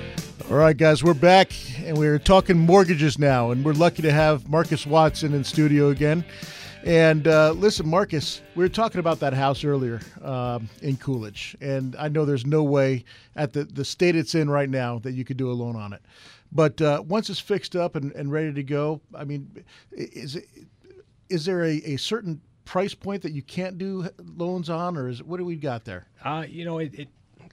[0.50, 1.52] All right, guys, we're back
[1.84, 6.24] and we're talking mortgages now, and we're lucky to have Marcus Watson in studio again.
[6.82, 11.94] And uh, listen, Marcus, we were talking about that house earlier um, in Coolidge, and
[11.96, 13.04] I know there's no way
[13.36, 15.92] at the, the state it's in right now that you could do a loan on
[15.92, 16.02] it.
[16.50, 20.46] But uh, once it's fixed up and, and ready to go, I mean, is it,
[21.28, 25.22] is there a, a certain price point that you can't do loans on, or is
[25.22, 26.06] what do we got there?
[26.24, 27.08] Uh, you know, it, it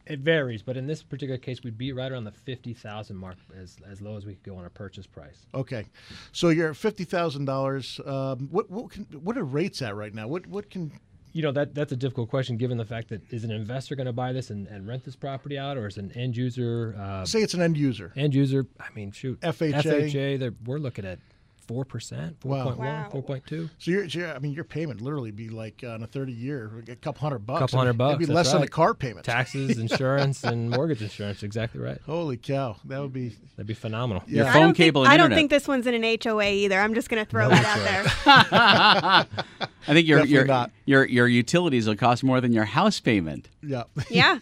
[0.07, 3.37] it varies, but in this particular case, we'd be right around the fifty thousand mark,
[3.59, 5.45] as as low as we could go on a purchase price.
[5.53, 5.85] Okay,
[6.31, 7.99] so you're at fifty thousand um, dollars.
[8.05, 10.27] What what can, what are rates at right now?
[10.27, 10.91] What what can
[11.35, 14.05] you know that that's a difficult question given the fact that is an investor going
[14.05, 17.25] to buy this and, and rent this property out or is an end user uh,
[17.25, 18.13] say it's an end user.
[18.15, 21.19] end user i mean shoot fha fha we're looking at
[21.67, 23.69] four percent, four point one, four point two.
[23.77, 26.71] So your, so I mean, your payment literally be like uh, on a thirty year,
[26.87, 27.59] a couple hundred bucks.
[27.59, 28.15] Couple hundred bucks.
[28.15, 28.53] It'd be less right.
[28.59, 29.25] than a car payment.
[29.25, 31.43] Taxes, insurance, and mortgage insurance.
[31.43, 31.99] Exactly right.
[32.05, 34.23] Holy cow, that would be that'd be phenomenal.
[34.27, 34.43] Yeah.
[34.43, 36.79] Your phone cable think, and I don't think this one's in an HOA either.
[36.79, 39.65] I'm just going to throw no that out there.
[39.87, 40.71] I think your your, not.
[40.85, 43.49] your your utilities will cost more than your house payment.
[43.61, 43.83] Yeah.
[44.09, 44.39] Yeah.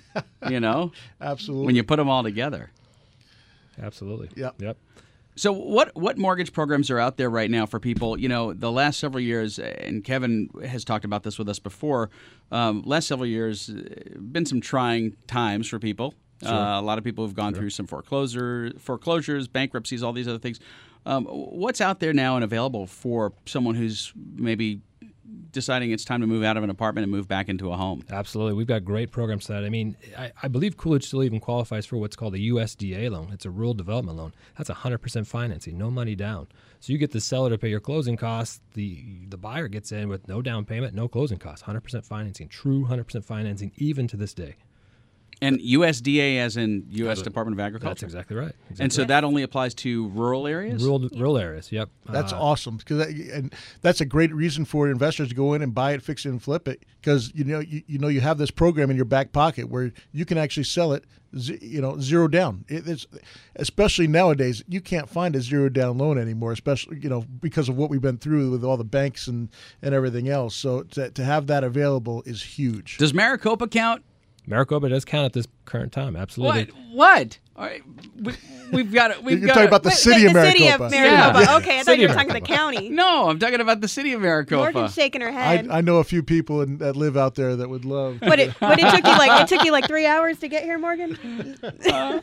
[0.50, 0.92] you know.
[1.22, 1.66] Absolutely.
[1.66, 2.72] When you put them all together.
[3.82, 4.30] Absolutely.
[4.36, 4.62] Yep.
[4.62, 4.78] Yep.
[5.36, 8.20] So what what mortgage programs are out there right now for people?
[8.20, 12.10] You know, the last several years, and Kevin has talked about this with us before.
[12.52, 16.14] Um, last several years, been some trying times for people.
[16.42, 16.52] Sure.
[16.52, 17.62] Uh, a lot of people have gone sure.
[17.62, 20.60] through some foreclosure, foreclosures, bankruptcies, all these other things.
[21.06, 24.82] Um, what's out there now and available for someone who's maybe
[25.52, 28.04] deciding it's time to move out of an apartment and move back into a home.
[28.10, 28.54] Absolutely.
[28.54, 29.64] We've got great programs for that.
[29.64, 33.30] I mean, I, I, believe Coolidge still even qualifies for what's called a USDA loan.
[33.32, 34.34] It's a rural development loan.
[34.58, 36.48] That's 100% financing, no money down.
[36.80, 38.60] So you get the seller to pay your closing costs.
[38.74, 42.86] The, the buyer gets in with no down payment, no closing costs, 100% financing, true
[42.86, 44.56] 100% financing, even to this day.
[45.44, 47.18] And USDA, as in U.S.
[47.18, 47.90] That's- Department of Agriculture.
[47.90, 48.54] That's exactly right.
[48.70, 49.06] And so Exactly.
[49.06, 50.84] that only applies to rural areas.
[50.84, 51.72] rural rural areas.
[51.72, 51.90] Yep.
[52.10, 55.74] That's Uh, awesome because and that's a great reason for investors to go in and
[55.74, 58.38] buy it, fix it, and flip it because you know you, you know you have
[58.38, 61.04] this program in your back pocket where you can actually sell it,
[61.34, 62.64] you know, zero down.
[62.68, 63.06] It, it's
[63.56, 67.76] especially nowadays you can't find a zero down loan anymore, especially you know because of
[67.76, 69.50] what we've been through with all the banks and
[69.82, 70.56] and everything else.
[70.56, 72.98] So to, to have that available is huge.
[72.98, 74.04] Does Maricopa count?
[74.46, 76.16] Maricopa does count at this current time.
[76.16, 76.66] Absolutely.
[76.66, 76.94] What?
[76.94, 77.40] What?
[77.56, 77.84] All right,
[78.20, 78.34] we,
[78.72, 79.24] we've got it.
[79.24, 79.68] We've You're got talking it.
[79.68, 80.86] about the city wait, of the city Maricopa.
[80.86, 81.40] of Maricopa.
[81.40, 81.56] Yeah.
[81.58, 82.90] Okay, I thought you were talking about the county.
[82.90, 84.72] No, I'm talking about the city of Maricopa.
[84.74, 85.68] Morgan's shaking her head.
[85.70, 88.18] I know a few people in, that live out there that would love.
[88.22, 90.64] but it but it took you like it took you like three hours to get
[90.64, 91.58] here, Morgan.
[91.94, 92.20] Uh,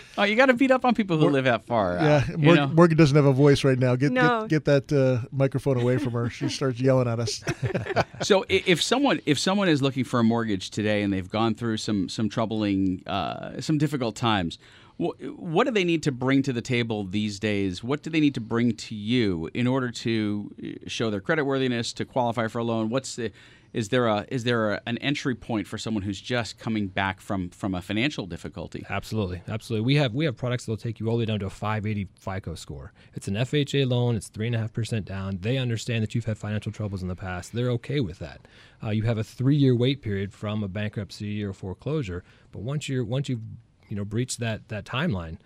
[0.18, 1.98] oh, you got to beat up on people who live that far.
[1.98, 2.74] uh, Yeah, you Morgan, know?
[2.74, 3.96] Morgan doesn't have a voice right now.
[3.96, 4.46] Get No.
[4.46, 6.28] get, get that uh, microphone away from her.
[6.30, 7.42] She starts yelling at us.
[8.22, 11.76] so if someone if someone is looking for a mortgage today and they've gone through
[11.78, 14.58] some some troubling uh, some difficult times
[14.98, 18.20] wh- what do they need to bring to the table these days what do they
[18.20, 22.58] need to bring to you in order to uh, show their creditworthiness to qualify for
[22.58, 23.32] a loan what's the
[23.72, 27.20] is there a is there a, an entry point for someone who's just coming back
[27.20, 29.86] from from a financial difficulty Absolutely, absolutely.
[29.86, 32.08] We have we have products that'll take you all the way down to a 580
[32.18, 32.92] FICO score.
[33.14, 34.16] It's an FHA loan.
[34.16, 35.38] It's three and a half percent down.
[35.40, 37.52] They understand that you've had financial troubles in the past.
[37.52, 38.46] They're okay with that.
[38.82, 42.88] Uh, you have a three year wait period from a bankruptcy or foreclosure, but once
[42.88, 43.42] you're once you've
[43.88, 45.38] you know breached that that timeline,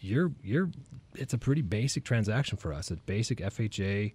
[0.00, 0.70] you're you're
[1.14, 2.90] it's a pretty basic transaction for us.
[2.90, 4.12] A basic FHA.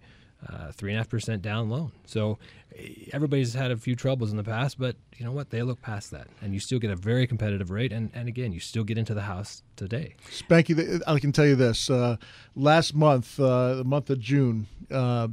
[0.50, 1.92] Uh, three and a half percent down loan.
[2.06, 2.40] So
[2.76, 5.52] eh, everybody's had a few troubles in the past, but you know what?
[5.52, 7.94] They look past that, and you still get a very competitive rate.
[7.94, 10.16] And, and again, you still get into the house today.
[10.32, 12.18] Spanky, I can tell you this: uh,
[12.56, 15.28] last month, uh, the month of June, uh,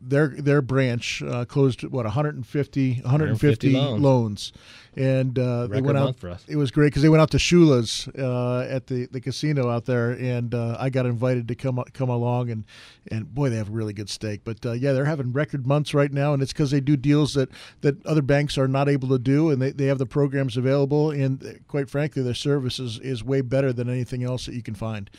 [0.00, 4.02] their their branch uh, closed what 150 150 loans.
[4.02, 4.52] loans,
[4.96, 6.18] and uh, they went out.
[6.18, 6.44] for us.
[6.48, 9.84] It was great because they went out to Shula's uh, at the, the casino out
[9.84, 12.64] there, and uh, I got invited to come come along, and
[13.10, 14.42] and boy, they have really good steak.
[14.44, 17.34] But uh, yeah, they're having record months right now, and it's because they do deals
[17.34, 17.48] that
[17.80, 21.10] that other banks are not able to do, and they, they have the programs available,
[21.10, 24.62] and uh, quite frankly, their service is, is way better than anything else that you
[24.62, 25.10] can find.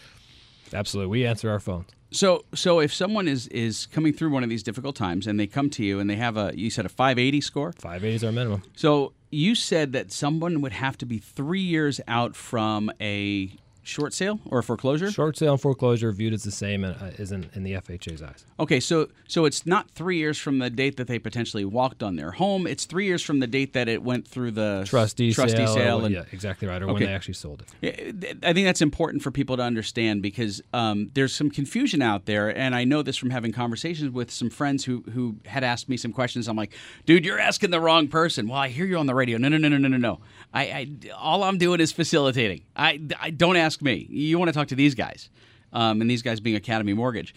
[0.73, 1.87] Absolutely, we answer our phones.
[2.11, 5.47] So, so if someone is is coming through one of these difficult times and they
[5.47, 7.71] come to you and they have a you said a 580 score.
[7.73, 8.63] 580 is our minimum.
[8.75, 13.51] So you said that someone would have to be three years out from a
[13.89, 15.11] short sale or foreclosure.
[15.11, 18.45] Short sale and foreclosure viewed as the same uh, as in, in the FHA's eyes.
[18.59, 22.15] Okay, so so it's not three years from the date that they potentially walked on
[22.15, 22.67] their home.
[22.67, 26.05] It's three years from the date that it went through the Trustee, trustee sale, sale
[26.05, 28.37] and yeah, exactly right, or when they actually sold it.
[28.43, 32.55] I think that's important for people to understand because um, there's some confusion out there,
[32.55, 35.97] and I know this from having conversations with some friends who who had asked me
[35.97, 36.47] some questions.
[36.47, 36.73] I'm like,
[37.05, 38.47] dude, you're asking the wrong person.
[38.47, 39.37] Well, I hear you on the radio.
[39.37, 40.19] No, no, no, no, no, no, no.
[40.53, 42.63] I, I all I'm doing is facilitating.
[42.75, 44.07] I, I don't ask me.
[44.09, 45.29] You want to talk to these guys,
[45.73, 47.33] um, and these guys being Academy Mortgage.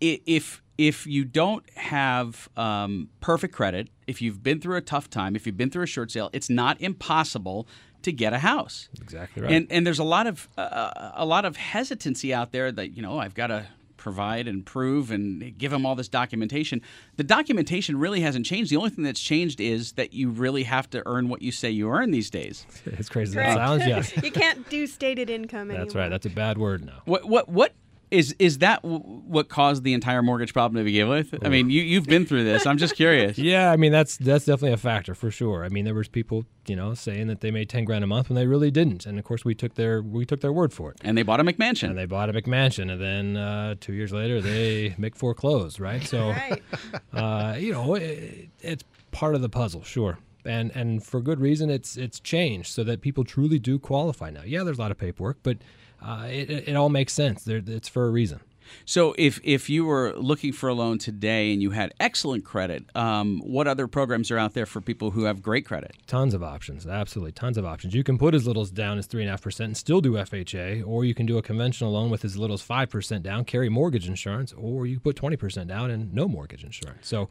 [0.00, 5.36] If if you don't have um, perfect credit, if you've been through a tough time,
[5.36, 7.68] if you've been through a short sale, it's not impossible
[8.02, 8.88] to get a house.
[9.00, 9.52] Exactly right.
[9.52, 13.02] And and there's a lot of uh, a lot of hesitancy out there that you
[13.02, 13.66] know I've got to
[14.04, 16.82] provide and prove and give them all this documentation.
[17.16, 18.70] The documentation really hasn't changed.
[18.70, 21.70] The only thing that's changed is that you really have to earn what you say
[21.70, 22.66] you earn these days.
[22.86, 23.34] It's crazy.
[23.34, 23.56] Correct.
[23.56, 24.16] That sounds, yes.
[24.22, 25.86] you can't do stated income anymore.
[25.86, 26.08] That's right.
[26.10, 27.00] That's a bad word now.
[27.06, 27.72] What what what
[28.14, 31.34] is is that w- what caused the entire mortgage problem to begin with?
[31.44, 32.64] I mean, you you've been through this.
[32.66, 33.36] I'm just curious.
[33.44, 35.64] Yeah, I mean that's that's definitely a factor for sure.
[35.64, 38.28] I mean there was people you know saying that they made ten grand a month
[38.28, 40.90] when they really didn't, and of course we took their we took their word for
[40.92, 40.96] it.
[41.02, 41.90] And they bought a McMansion.
[41.90, 46.02] And they bought a McMansion, and then uh, two years later they make foreclosed, right?
[46.04, 46.62] So, Right.
[47.12, 50.18] uh, you know, it, it's part of the puzzle, sure.
[50.46, 54.42] And and for good reason, it's it's changed so that people truly do qualify now.
[54.44, 55.58] Yeah, there's a lot of paperwork, but
[56.04, 57.44] uh, it, it all makes sense.
[57.44, 58.40] There, it's for a reason.
[58.84, 62.84] So if if you were looking for a loan today and you had excellent credit,
[62.94, 65.92] um, what other programs are out there for people who have great credit?
[66.06, 67.94] Tons of options, absolutely tons of options.
[67.94, 70.00] You can put as little as down as three and a half percent and still
[70.00, 73.22] do FHA, or you can do a conventional loan with as little as five percent
[73.22, 77.06] down, carry mortgage insurance, or you put twenty percent down and no mortgage insurance.
[77.06, 77.28] So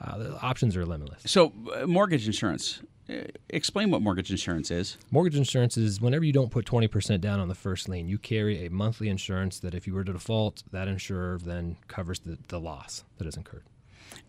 [0.00, 1.22] uh, the options are limitless.
[1.26, 2.82] So uh, mortgage insurance.
[3.08, 3.14] Uh,
[3.48, 4.98] Explain what mortgage insurance is.
[5.10, 8.66] Mortgage insurance is whenever you don't put 20% down on the first lien, you carry
[8.66, 12.60] a monthly insurance that if you were to default, that insurer then covers the, the
[12.60, 13.64] loss that is incurred.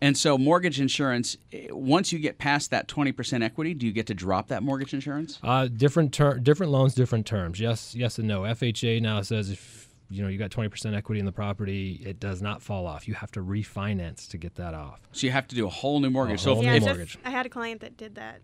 [0.00, 4.06] And so mortgage insurance, eh, once you get past that 20% equity, do you get
[4.06, 5.38] to drop that mortgage insurance?
[5.42, 7.60] Uh, different ter- different loans, different terms.
[7.60, 8.42] Yes, yes and no.
[8.42, 12.40] FHA now says if you know you got 20% equity in the property, it does
[12.42, 13.08] not fall off.
[13.08, 15.00] You have to refinance to get that off.
[15.12, 16.44] So you have to do a whole new mortgage.
[16.46, 17.18] A whole if, new Yeah, mortgage.
[17.24, 18.40] I had a client that did that.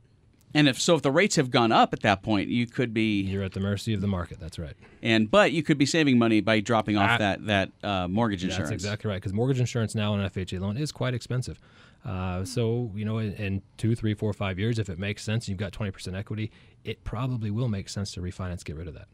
[0.54, 3.20] And if so, if the rates have gone up at that point, you could be
[3.22, 4.38] You're at the mercy of the market.
[4.40, 4.74] That's right.
[5.02, 7.18] and but you could be saving money by dropping off Ah.
[7.18, 8.70] that that uh, mortgage insurance.
[8.70, 9.16] That's exactly right.
[9.16, 11.60] Because mortgage insurance now on an FHA loan is quite expensive.
[12.04, 15.44] Uh, so you know, in, in two, three, four, five years, if it makes sense,
[15.44, 16.50] and you've got twenty percent equity.
[16.84, 19.08] It probably will make sense to refinance, get rid of that.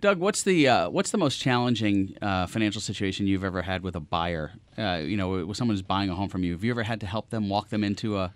[0.00, 3.94] Doug, what's the uh, what's the most challenging uh, financial situation you've ever had with
[3.96, 4.52] a buyer?
[4.76, 6.52] Uh, you know, with someone who's buying a home from you.
[6.52, 8.32] Have you ever had to help them walk them into a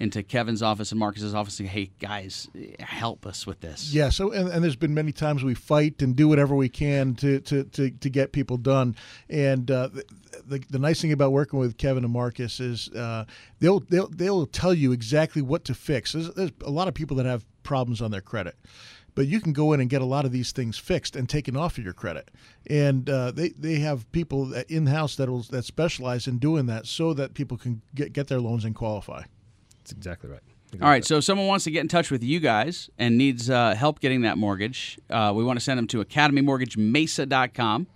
[0.00, 2.48] into Kevin's office and Marcus's office and "Hey, guys,
[2.80, 4.10] help us with this." Yeah.
[4.10, 7.40] So, and, and there's been many times we fight and do whatever we can to
[7.40, 8.96] to, to, to get people done.
[9.28, 10.04] And uh, the,
[10.46, 13.24] the the nice thing about working with Kevin and Marcus is uh,
[13.60, 16.12] they'll they'll they'll tell you exactly what to fix.
[16.12, 18.56] There's, there's a lot of people that have problems on their credit.
[19.16, 21.56] But you can go in and get a lot of these things fixed and taken
[21.56, 22.32] off of your credit,
[22.68, 26.86] and uh, they they have people in house that will that specialize in doing that,
[26.86, 29.22] so that people can get get their loans and qualify.
[29.84, 30.40] That's exactly right.
[30.82, 33.48] All right, so if someone wants to get in touch with you guys and needs
[33.48, 37.86] uh, help getting that mortgage, uh, we want to send them to academymortgagemesa.com.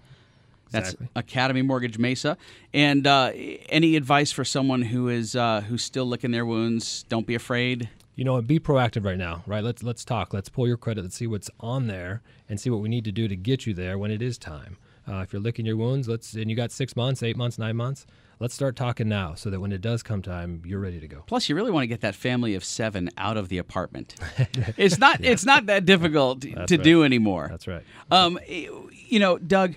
[0.71, 1.09] That's Exactly.
[1.17, 2.37] Academy Mortgage Mesa.
[2.75, 7.05] And uh, any advice for someone who is uh, who's still licking their wounds?
[7.09, 7.89] Don't be afraid.
[8.17, 9.65] you know, be proactive right now, right?
[9.65, 10.35] Let's let's talk.
[10.35, 11.03] Let's pull your credit.
[11.03, 13.73] Let's see what's on there and see what we need to do to get you
[13.75, 14.77] there when it is time.
[15.09, 17.77] Uh, if you're licking your wounds, let's and you got six months, eight months, nine
[17.77, 18.07] months.
[18.41, 21.25] Let's start talking now, so that when it does come time, you're ready to go.
[21.27, 24.15] Plus, you really want to get that family of seven out of the apartment.
[24.77, 26.83] it's not it's not that difficult to right.
[26.83, 27.49] do anymore.
[27.51, 27.83] That's right.
[28.11, 29.77] Um, you know, Doug,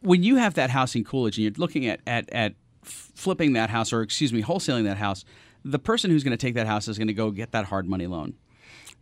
[0.00, 3.70] when you have that house in Coolidge and you're looking at at at flipping that
[3.70, 5.24] house, or excuse me, wholesaling that house,
[5.64, 7.88] the person who's going to take that house is going to go get that hard
[7.88, 8.34] money loan.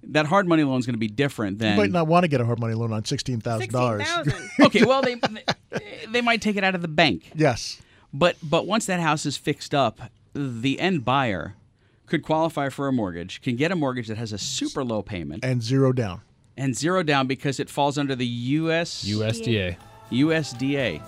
[0.03, 2.29] That hard money loan is going to be different than You might not want to
[2.29, 4.07] get a hard money loan on sixteen thousand dollars.
[4.61, 5.17] okay, well they
[6.09, 7.31] they might take it out of the bank.
[7.35, 7.81] Yes.
[8.13, 10.01] But but once that house is fixed up,
[10.35, 11.55] the end buyer
[12.07, 15.45] could qualify for a mortgage, can get a mortgage that has a super low payment
[15.45, 16.23] and zero down.
[16.57, 19.77] and zero down because it falls under the US USDA.
[20.11, 21.01] USDA.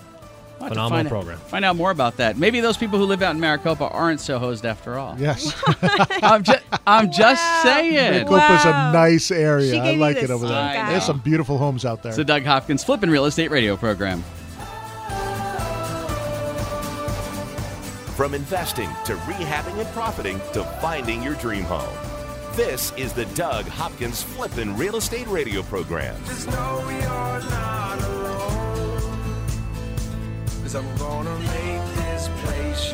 [0.59, 1.37] We'll Phenomenal find, program.
[1.39, 2.37] Find out more about that.
[2.37, 5.15] Maybe those people who live out in Maricopa aren't so hosed after all.
[5.19, 5.53] Yes.
[6.23, 7.93] I'm just I'm just saying.
[7.93, 9.81] Maricopa's a nice area.
[9.81, 10.69] I like it over there.
[10.69, 10.91] stink eye.
[10.91, 12.11] There's some beautiful homes out there.
[12.11, 14.23] It's the Doug Hopkins Flippin' Real Estate Radio Program.
[18.15, 21.93] From investing to rehabbing and profiting to finding your dream home.
[22.55, 26.15] This is the Doug Hopkins Flippin' Real Estate Radio Program.
[30.73, 32.93] Cause I'm gonna make this place.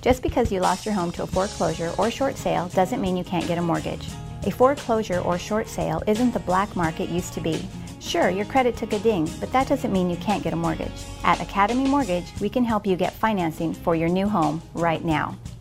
[0.00, 3.24] Just because you lost your home to a foreclosure or short sale doesn't mean you
[3.24, 4.08] can't get a mortgage.
[4.44, 7.68] A foreclosure or short sale isn't the black market used to be.
[8.00, 11.04] Sure, your credit took a ding, but that doesn't mean you can't get a mortgage.
[11.22, 15.36] At Academy Mortgage, we can help you get financing for your new home right now.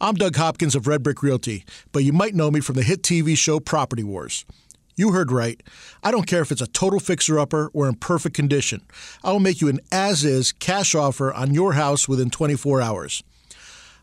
[0.00, 3.02] I'm Doug Hopkins of Red Brick Realty, but you might know me from the hit
[3.02, 4.44] TV show Property Wars.
[4.94, 5.62] You heard right.
[6.02, 8.82] I don't care if it's a total fixer upper or in perfect condition.
[9.22, 13.22] I will make you an as is cash offer on your house within 24 hours.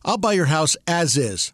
[0.06, 1.54] I'll buy your house as is.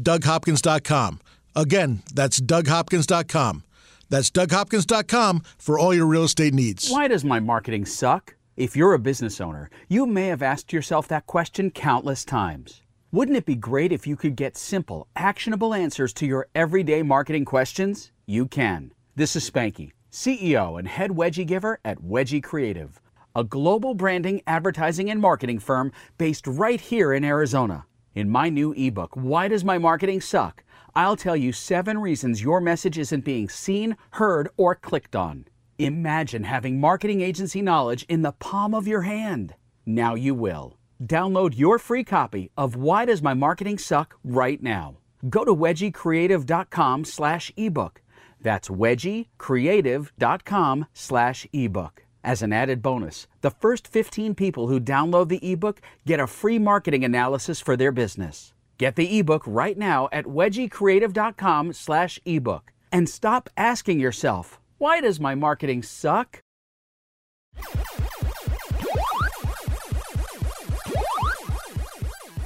[0.00, 1.20] DougHopkins.com.
[1.56, 3.64] Again, that's DougHopkins.com.
[4.10, 6.90] That's DougHopkins.com for all your real estate needs.
[6.90, 8.36] Why does my marketing suck?
[8.56, 12.82] If you're a business owner, you may have asked yourself that question countless times.
[13.10, 17.44] Wouldn't it be great if you could get simple, actionable answers to your everyday marketing
[17.44, 18.12] questions?
[18.26, 18.92] You can.
[19.16, 23.00] This is Spanky, CEO and head wedgie giver at Wedgie Creative,
[23.34, 27.86] a global branding, advertising, and marketing firm based right here in Arizona.
[28.14, 30.62] In my new ebook, Why Does My Marketing Suck?
[30.94, 35.46] I'll tell you seven reasons your message isn't being seen, heard, or clicked on.
[35.78, 39.56] Imagine having marketing agency knowledge in the palm of your hand.
[39.84, 40.76] Now you will.
[41.02, 44.98] Download your free copy of Why Does My Marketing Suck right now.
[45.28, 48.00] Go to wedgiecreative.com slash ebook.
[48.40, 52.03] That's wedgiecreative.com slash ebook.
[52.24, 56.58] As an added bonus, the first 15 people who download the ebook get a free
[56.58, 58.54] marketing analysis for their business.
[58.78, 62.72] Get the ebook right now at wedgiecreative.com slash ebook.
[62.90, 66.40] And stop asking yourself, why does my marketing suck?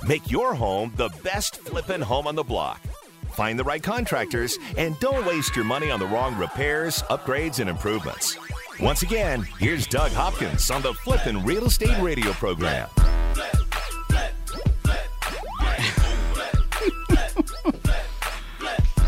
[0.04, 2.80] Make your home the best flippin' home on the block.
[3.30, 7.70] Find the right contractors and don't waste your money on the wrong repairs, upgrades, and
[7.70, 8.36] improvements.
[8.80, 12.88] Once again, here's Doug Hopkins on the Flippin' Real Estate Radio program.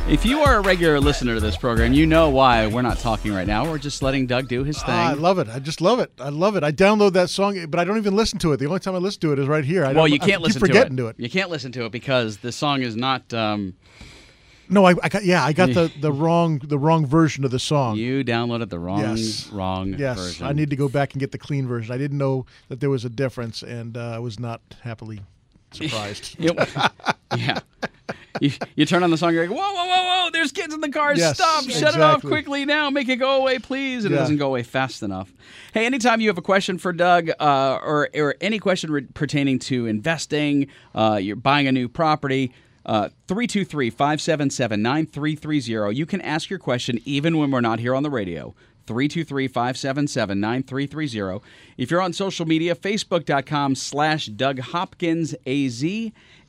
[0.08, 3.32] If you are a regular listener to this program, you know why we're not talking
[3.32, 3.64] right now.
[3.70, 4.86] We're just letting Doug do his thing.
[4.92, 5.48] Ah, I love it.
[5.48, 6.10] I just love it.
[6.18, 6.64] I love it.
[6.64, 8.56] I download that song, but I don't even listen to it.
[8.56, 9.84] The only time I listen to it is right here.
[9.84, 11.16] I well, don't- you can't keep listen forgetting to to it.
[11.16, 11.22] it.
[11.22, 13.32] You can't listen to it because the song is not.
[13.32, 13.74] Um,
[14.70, 17.58] No, I, I got yeah, I got the, the wrong the wrong version of the
[17.58, 17.96] song.
[17.96, 19.48] you downloaded the wrong Yes.
[19.50, 20.46] wrong yes, version.
[20.46, 21.92] I need to go back and get the clean version.
[21.94, 25.20] I didn't know that there was a difference, and uh, I was not happily
[25.72, 26.36] surprised.
[27.36, 27.60] Yeah.
[28.40, 30.80] You, you turn on the song, you're like, whoa, whoa, whoa, whoa, there's kids in
[30.80, 31.14] the car.
[31.14, 31.64] Yes, Stop.
[31.70, 32.90] Shut it off quickly now.
[32.90, 34.04] Make it go away, please.
[34.04, 35.32] And it doesn't go away fast enough.
[35.72, 39.60] Hey, anytime you have a question for Doug uh, or, or any question re- pertaining
[39.60, 42.52] to investing, uh, you're buying a new property,
[42.90, 45.96] Uh, 323 577 9330.
[45.96, 48.52] You can ask your question even when we're not here on the radio.
[48.88, 51.46] 323 577 9330.
[51.78, 55.84] If you're on social media, facebook.com slash Doug Hopkins AZ.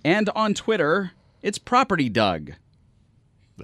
[0.03, 1.11] And on Twitter,
[1.43, 2.53] it's Property Doug.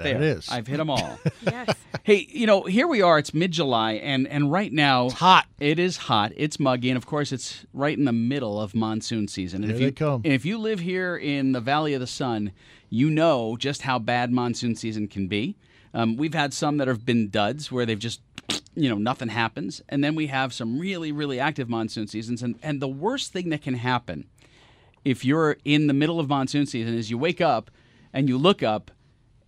[0.04, 0.50] There it is.
[0.50, 1.20] I've hit them all.
[1.42, 1.76] Yes.
[2.04, 3.18] hey, you know, here we are.
[3.18, 5.06] It's mid July, and, and right now.
[5.06, 5.46] It's hot.
[5.60, 6.34] It is hot.
[6.36, 6.90] It's muggy.
[6.90, 9.64] And of course, it's right in the middle of monsoon season.
[9.64, 10.22] And Here if you, they come.
[10.26, 12.52] And if you live here in the Valley of the Sun,
[12.90, 15.56] you know just how bad monsoon season can be.
[15.94, 18.22] Um, we've had some that have been duds where they've just,
[18.76, 19.82] you know, nothing happens.
[19.90, 22.44] And then we have some really, really active monsoon seasons.
[22.44, 24.26] And, and the worst thing that can happen
[25.06, 27.72] if you're in the middle of monsoon season is you wake up
[28.14, 28.92] and you look up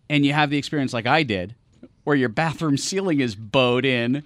[0.09, 1.55] and you have the experience like I did,
[2.03, 4.23] where your bathroom ceiling is bowed in,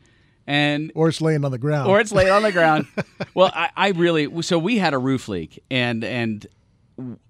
[0.47, 1.89] and or it's laying on the ground.
[1.89, 2.88] or it's laid on the ground.
[3.34, 6.45] well, I, I really so we had a roof leak, and and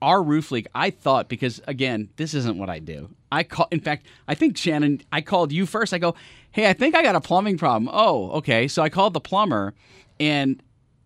[0.02, 0.68] our roof leak.
[0.76, 3.10] I thought because again, this isn't what I do.
[3.32, 3.68] I call.
[3.72, 5.02] In fact, I think Shannon.
[5.12, 5.94] I called you first.
[5.94, 6.16] I go,
[6.52, 7.90] hey, I think I got a plumbing problem.
[7.92, 8.68] Oh, okay.
[8.68, 9.74] So I called the plumber,
[10.20, 10.62] and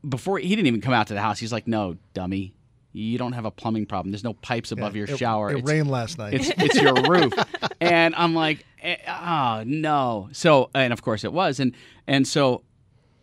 [0.08, 2.54] before he didn't even come out to the house, he's like, no, dummy.
[2.98, 4.12] You don't have a plumbing problem.
[4.12, 5.50] There's no pipes above your it- shower.
[5.52, 6.34] it It's- rained last night.
[6.34, 7.34] It's it's your roof,
[7.80, 10.30] and I'm like, eh, oh no.
[10.32, 11.74] So and of course it was, and
[12.08, 12.64] and so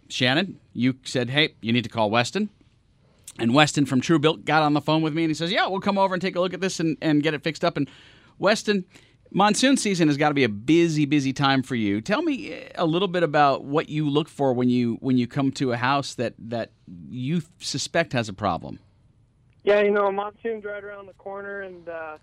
[0.09, 2.51] Shannon, you said, hey, you need to call Weston.
[3.39, 5.67] And Weston from True Built got on the phone with me and he says, Yeah,
[5.67, 7.77] we'll come over and take a look at this and, and get it fixed up.
[7.77, 7.91] And
[8.39, 8.85] Weston,
[9.33, 12.01] monsoon season has got to be a busy, busy time for you.
[12.01, 15.27] Tell me eh, a little bit about what you look for when you when you
[15.27, 16.71] come to a house that, that
[17.11, 18.79] you suspect has a problem.
[19.65, 22.19] Yeah, you know, monsoon's right around the corner, and uh,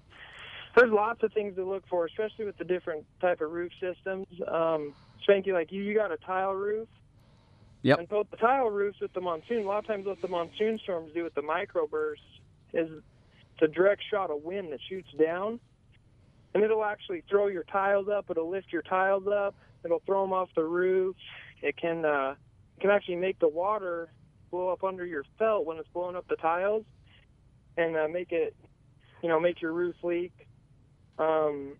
[0.75, 4.27] there's lots of things to look for, especially with the different type of roof systems.
[4.47, 4.93] Um,
[5.27, 6.87] Spanky, like you, you got a tile roof,
[7.83, 7.97] Yep.
[7.97, 9.63] and both the tile roofs with the monsoon.
[9.63, 12.17] A lot of times, what the monsoon storms do with the microbursts
[12.73, 15.59] is it's a direct shot of wind that shoots down,
[16.53, 18.25] and it'll actually throw your tiles up.
[18.29, 21.15] It'll lift your tiles up, it'll throw them off the roof.
[21.63, 22.35] It can uh,
[22.77, 24.09] it can actually make the water
[24.51, 26.85] blow up under your felt when it's blowing up the tiles,
[27.77, 28.55] and uh, make it,
[29.21, 30.33] you know, make your roof leak.
[31.17, 31.73] Um,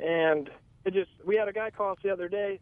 [0.00, 0.50] and
[0.84, 2.60] it just we had a guy call us the other day,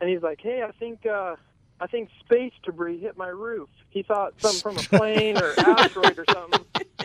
[0.00, 1.36] and he's like, "Hey, I think uh,
[1.80, 6.18] I think space debris hit my roof." He thought something from a plane or asteroid
[6.18, 6.60] or something.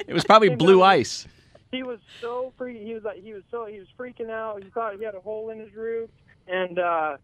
[0.08, 1.28] It was probably blue ice.
[1.72, 2.84] He was so free.
[2.84, 4.64] He was like he was so he was freaking out.
[4.64, 6.10] He thought he had a hole in his roof,
[6.48, 7.18] and uh,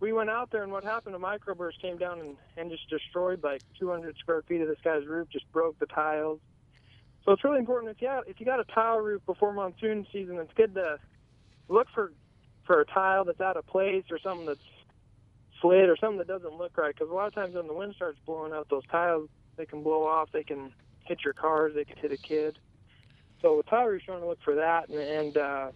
[0.00, 0.62] we went out there.
[0.62, 1.14] And what happened?
[1.14, 5.06] A microburst came down and, and just destroyed like 200 square feet of this guy's
[5.06, 5.28] roof.
[5.30, 6.40] Just broke the tiles.
[7.24, 10.06] So it's really important if you have, if you got a tile roof before monsoon
[10.12, 10.98] season, it's good to
[11.68, 12.12] look for
[12.66, 14.60] for a tile that's out of place or something that's
[15.60, 16.94] slid or something that doesn't look right.
[16.94, 19.82] Because a lot of times when the wind starts blowing out, those tiles they can
[19.82, 20.30] blow off.
[20.32, 20.72] They can
[21.04, 21.72] hit your cars.
[21.74, 22.58] They can hit a kid.
[23.40, 24.88] So with tile roofs, you want to look for that.
[24.88, 25.70] And, and uh,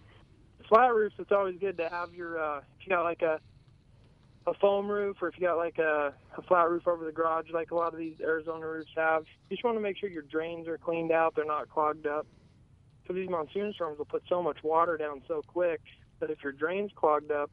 [0.67, 3.39] flat roofs, it's always good to have your uh, if you got like a
[4.47, 7.45] a foam roof or if you got like a, a flat roof over the garage
[7.53, 9.25] like a lot of these Arizona roofs have.
[9.49, 11.35] You just want to make sure your drains are cleaned out.
[11.35, 12.25] They're not clogged up.
[13.01, 15.81] Because these monsoon storms will put so much water down so quick
[16.19, 17.51] that if your drain's clogged up,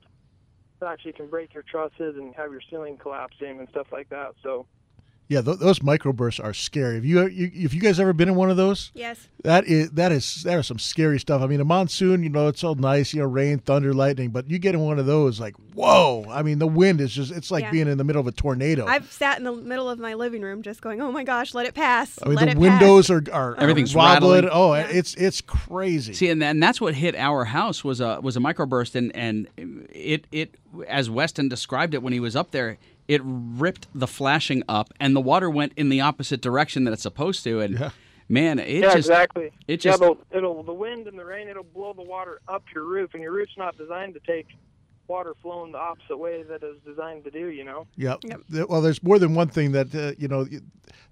[0.80, 4.34] it actually can break your trusses and have your ceiling collapsing and stuff like that.
[4.42, 4.66] So
[5.28, 6.94] Yeah, th- those microbursts are scary.
[6.94, 8.92] Have you, you if you guys ever been in one of those?
[8.94, 9.26] Yes.
[9.42, 11.42] That is that is that is some scary stuff.
[11.42, 14.48] I mean, a monsoon, you know, it's all nice, you know, rain, thunder, lightning, but
[14.48, 16.24] you get in one of those, like whoa!
[16.30, 17.70] I mean, the wind is just it's like Yeah.
[17.72, 18.86] being in the middle of a tornado.
[18.86, 21.66] I've sat in the middle of my living room just going, oh my gosh, let
[21.66, 22.18] it pass.
[22.22, 23.10] I mean, let the it windows pass.
[23.28, 24.44] are are are Everything's wobbling.
[24.44, 24.50] rattling.
[24.52, 26.14] Oh, it's it's crazy.
[26.14, 29.48] See, and, and that's what hit our house was a was a microburst, and and
[29.92, 30.54] it it
[30.88, 35.14] as Weston described it when he was up there, it ripped the flashing up, and
[35.14, 37.92] the water went in the opposite direction that it's supposed to, and
[38.28, 39.50] man, it yeah, just exactly.
[39.68, 42.64] it just yeah, it'll, it'll the wind and the rain it'll blow the water up
[42.74, 44.48] your roof, and your roof's not designed to take
[45.08, 47.46] water flowing the opposite way that it's designed to do.
[47.48, 47.86] You know.
[47.96, 48.16] Yeah.
[48.50, 50.46] Th- Well, there's more than one thing that uh, you know.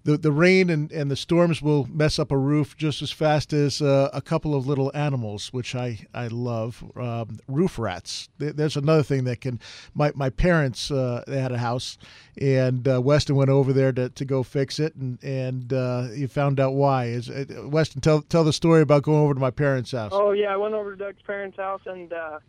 [0.05, 3.55] The the rain and, and the storms will mess up a roof just as fast
[3.55, 6.84] as uh, a couple of little animals, which I I love.
[6.95, 8.28] Um, roof rats.
[8.36, 9.59] There's another thing that can.
[9.95, 11.97] My my parents uh, they had a house,
[12.38, 16.26] and uh, Weston went over there to, to go fix it, and and uh, he
[16.26, 17.07] found out why.
[17.07, 20.12] Is uh, Weston tell tell the story about going over to my parents' house?
[20.14, 22.40] Oh yeah, I went over to Doug's parents' house and uh,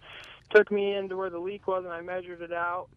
[0.54, 2.88] took me into where the leak was, and I measured it out.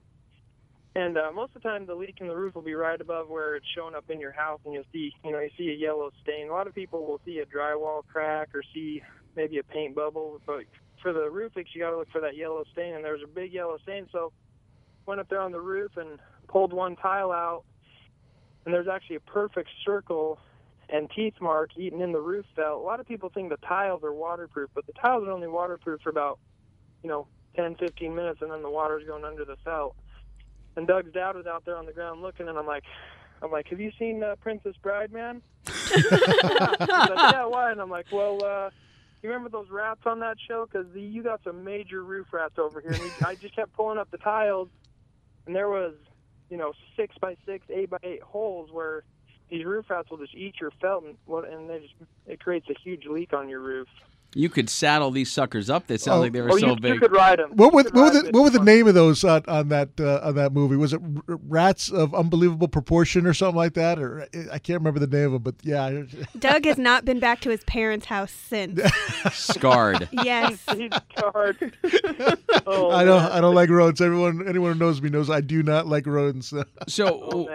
[0.94, 3.28] And uh, most of the time, the leak in the roof will be right above
[3.28, 5.74] where it's showing up in your house, and you'll see, you know, you see a
[5.74, 6.48] yellow stain.
[6.48, 9.02] A lot of people will see a drywall crack or see
[9.36, 10.64] maybe a paint bubble, but
[11.02, 12.94] for the roof leaks, you got to look for that yellow stain.
[12.94, 14.32] And there was a big yellow stain, so
[15.06, 16.18] went up there on the roof and
[16.48, 17.64] pulled one tile out,
[18.64, 20.38] and there's actually a perfect circle
[20.90, 22.80] and teeth mark eaten in the roof felt.
[22.80, 26.00] A lot of people think the tiles are waterproof, but the tiles are only waterproof
[26.02, 26.38] for about,
[27.02, 27.26] you know,
[27.58, 29.96] 10, 15 minutes, and then the water's going under the felt.
[30.76, 32.84] And Doug's dad was out there on the ground looking, and I'm like,
[33.42, 35.42] I'm like, have you seen uh, Princess Bride, man?
[35.90, 37.72] Like, yeah, why?
[37.72, 38.70] And I'm like, well, uh,
[39.22, 40.66] you remember those rats on that show?
[40.70, 42.92] Because you got some major roof rats over here.
[42.92, 44.68] And he, I just kept pulling up the tiles,
[45.46, 45.94] and there was,
[46.50, 49.02] you know, six by six, eight by eight holes where
[49.50, 51.94] these roof rats will just eat your felt, and, and they just
[52.26, 53.88] it creates a huge leak on your roof.
[54.34, 55.86] You could saddle these suckers up.
[55.86, 56.20] They sound Oh.
[56.20, 56.94] like they were Or so you, big.
[56.94, 57.52] you could ride them.
[57.54, 60.20] What, would, what, were the, what were the name of those on, on that uh,
[60.22, 60.76] on that movie?
[60.76, 63.98] Was it R- Rats of Unbelievable Proportion or something like that?
[63.98, 66.02] Or I can't remember the name of them, but yeah.
[66.38, 68.80] Doug has not been back to his parents' house since.
[69.32, 70.08] Scarred.
[70.12, 70.58] yes.
[70.76, 71.72] He's scarred.
[72.66, 73.32] oh, I don't man.
[73.32, 74.00] I don't like rodents.
[74.00, 76.52] Everyone anyone who knows me knows I do not like rodents.
[76.86, 77.48] So, Oh.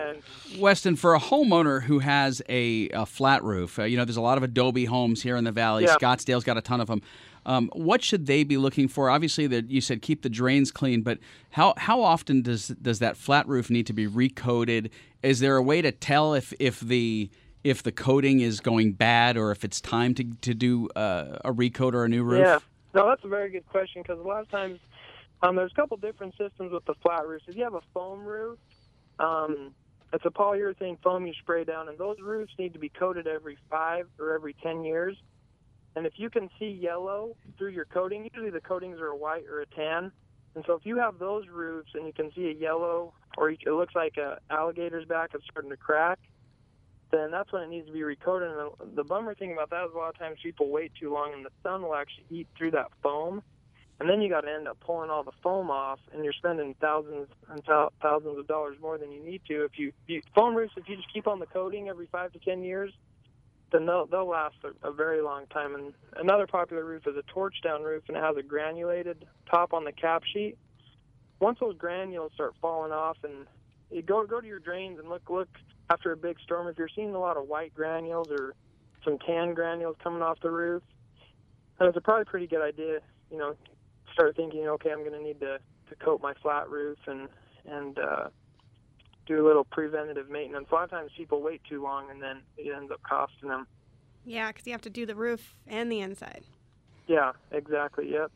[0.59, 4.21] Weston, for a homeowner who has a, a flat roof, uh, you know, there's a
[4.21, 5.83] lot of Adobe homes here in the valley.
[5.83, 5.95] Yeah.
[5.95, 7.01] Scottsdale's got a ton of them.
[7.45, 9.09] Um, what should they be looking for?
[9.09, 11.19] Obviously, that you said keep the drains clean, but
[11.51, 14.89] how how often does does that flat roof need to be recoated?
[15.21, 17.29] Is there a way to tell if if the
[17.63, 21.51] if the coating is going bad or if it's time to to do uh, a
[21.51, 22.45] recoat or a new roof?
[22.45, 22.59] Yeah,
[22.93, 24.79] no, that's a very good question because a lot of times
[25.41, 27.45] um, there's a couple different systems with the flat roofs.
[27.47, 28.57] If you have a foam roof,
[29.19, 29.73] um,
[30.13, 33.57] it's a polyurethane foam you spray down, and those roofs need to be coated every
[33.69, 35.17] five or every ten years.
[35.95, 39.43] And if you can see yellow through your coating, usually the coatings are a white
[39.49, 40.11] or a tan.
[40.55, 43.59] And so if you have those roofs and you can see a yellow or it
[43.65, 46.19] looks like a alligator's back is starting to crack,
[47.11, 48.49] then that's when it needs to be recoated.
[48.49, 51.33] And the, bummer thing about that is a lot of times people wait too long
[51.33, 53.43] and the sun will actually eat through that foam.
[53.99, 56.75] And then you got to end up pulling all the foam off, and you're spending
[56.81, 59.63] thousands and thou- thousands of dollars more than you need to.
[59.63, 62.39] If you, you foam roofs, if you just keep on the coating every five to
[62.39, 62.91] ten years,
[63.73, 65.75] then they'll they'll last a, a very long time.
[65.75, 69.73] And another popular roof is a torch down roof, and it has a granulated top
[69.73, 70.55] on the cap sheet.
[71.41, 73.45] once those granules start falling off, and
[73.91, 75.49] you go go to your drains and look look
[75.89, 76.67] after a big storm.
[76.67, 78.55] If you're seeing a lot of white granules or
[79.03, 80.81] some tan granules coming off the roof,
[81.77, 82.99] then it's a probably pretty good idea.
[83.29, 83.55] You know,
[84.13, 85.59] start thinking, okay, I'm going to need to
[85.89, 87.27] to coat my flat roof and
[87.65, 88.27] and uh,
[89.25, 90.67] do a little preventative maintenance.
[90.71, 93.67] A lot of times people wait too long, and then it ends up costing them.
[94.25, 96.43] Yeah, because you have to do the roof and the inside.
[97.07, 98.11] Yeah, exactly.
[98.11, 98.31] Yep.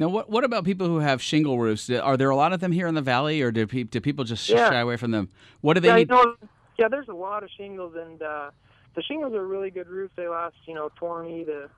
[0.00, 1.90] Now, what what about people who have shingle roofs?
[1.90, 4.24] Are there a lot of them here in the valley, or do, pe- do people
[4.24, 4.70] just Yeah.
[4.70, 5.28] shy away from them?
[5.60, 6.08] What do they yeah, need?
[6.08, 6.36] You know,
[6.78, 8.50] yeah, there's a lot of shingles, and uh,
[8.94, 10.12] the shingles are a really good roofs.
[10.16, 11.68] They last, you know, 20 to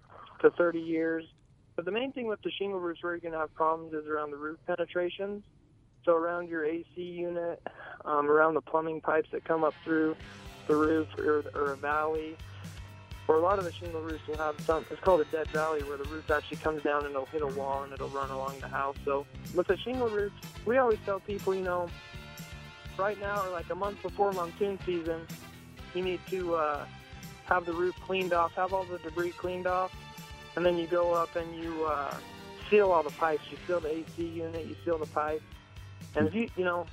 [0.43, 1.25] to 30 years.
[1.77, 4.07] But the main thing with the shingle roofs where you're going to have problems is
[4.07, 5.43] around the roof penetrations.
[6.05, 7.63] So around your AC unit,
[8.05, 10.17] um, around the plumbing pipes that come up through
[10.67, 12.37] the roof or, or a valley.
[13.29, 14.85] Or a lot of the shingle roofs will have some.
[14.91, 17.47] It's called a dead valley, where the roof actually comes down and it'll hit a
[17.47, 18.97] wall and it'll run along the house.
[19.05, 19.25] So
[19.55, 20.35] with the shingle roofs,
[20.67, 21.89] we always tell people, you know,
[22.99, 25.27] right now or like a month before monsoon season,
[25.95, 26.85] you need to uh,
[27.45, 29.95] have the roof cleaned off, have all the debris cleaned off,
[30.57, 32.15] and then you go up and you uh,
[32.69, 33.43] seal all the pipes.
[33.51, 35.45] You seal the AC unit, you seal the pipes,
[36.17, 36.87] and if you you know.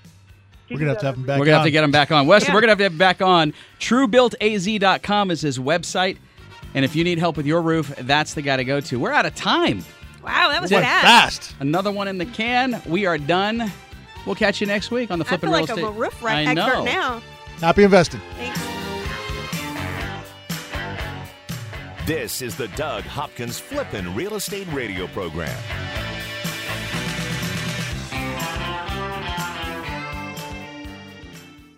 [0.70, 2.28] We're gonna have to have him back We're gonna have to get him back on.
[2.28, 2.56] Weston, Yeah.
[2.56, 3.54] we're gonna have to have him back on.
[3.80, 6.18] TrueBuiltAZ.com is his website,
[6.74, 9.00] and if you need help with your roof, that's the guy to go to.
[9.00, 9.86] We're out of time.
[10.22, 11.06] Wow, that was Went fast.
[11.52, 11.56] fast.
[11.62, 12.82] Another one in the can.
[12.86, 13.72] We are done.
[14.26, 15.86] We'll catch you next week on the I Flipping feel Real like Estate.
[15.86, 16.84] I'm a roof I right expert know.
[16.84, 17.22] now.
[17.62, 18.20] Happy investing.
[18.38, 18.60] Thanks.
[22.06, 25.58] This is the Doug Hopkins Flippin' Real Estate Radio Program.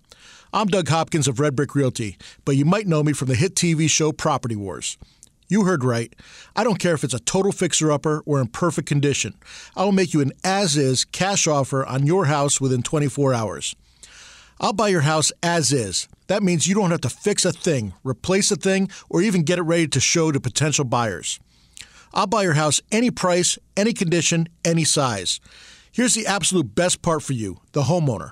[0.53, 3.55] I'm Doug Hopkins of Red Brick Realty, but you might know me from the hit
[3.55, 4.97] TV show Property Wars.
[5.49, 6.13] You heard right.
[6.55, 9.33] I don't care if it's a total fixer upper or in perfect condition.
[9.75, 13.75] I will make you an as is cash offer on your house within 24 hours.
[14.59, 16.07] I'll buy your house as is.
[16.27, 19.59] That means you don't have to fix a thing, replace a thing, or even get
[19.59, 21.39] it ready to show to potential buyers.
[22.13, 25.39] I'll buy your house any price, any condition, any size.
[25.91, 28.31] Here's the absolute best part for you, the homeowner.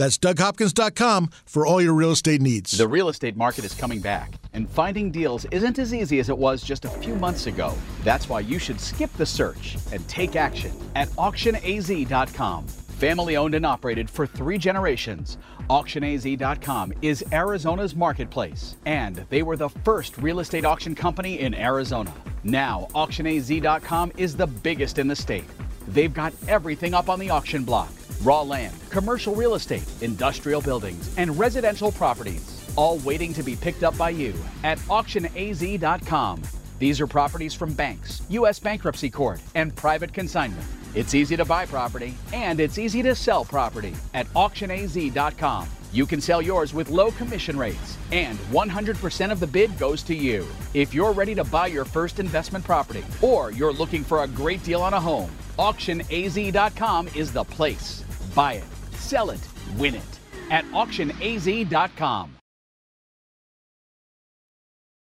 [0.00, 2.70] That's DougHopkins.com for all your real estate needs.
[2.70, 6.38] The real estate market is coming back, and finding deals isn't as easy as it
[6.38, 7.74] was just a few months ago.
[8.02, 12.66] That's why you should skip the search and take action at auctionaz.com.
[12.66, 15.36] Family owned and operated for three generations,
[15.68, 22.14] auctionaz.com is Arizona's marketplace, and they were the first real estate auction company in Arizona.
[22.42, 25.44] Now, auctionaz.com is the biggest in the state.
[25.90, 27.90] They've got everything up on the auction block
[28.22, 33.82] raw land, commercial real estate, industrial buildings, and residential properties, all waiting to be picked
[33.82, 36.42] up by you at auctionaz.com.
[36.78, 38.58] These are properties from banks, U.S.
[38.58, 40.66] bankruptcy court, and private consignment.
[40.94, 45.68] It's easy to buy property and it's easy to sell property at auctionaz.com.
[45.92, 50.14] You can sell yours with low commission rates, and 100% of the bid goes to
[50.14, 50.46] you.
[50.72, 54.62] If you're ready to buy your first investment property or you're looking for a great
[54.62, 55.30] deal on a home,
[55.60, 58.02] auctionaz.com is the place.
[58.34, 59.46] Buy it, sell it,
[59.76, 60.18] win it
[60.50, 62.39] at auctionaz.com.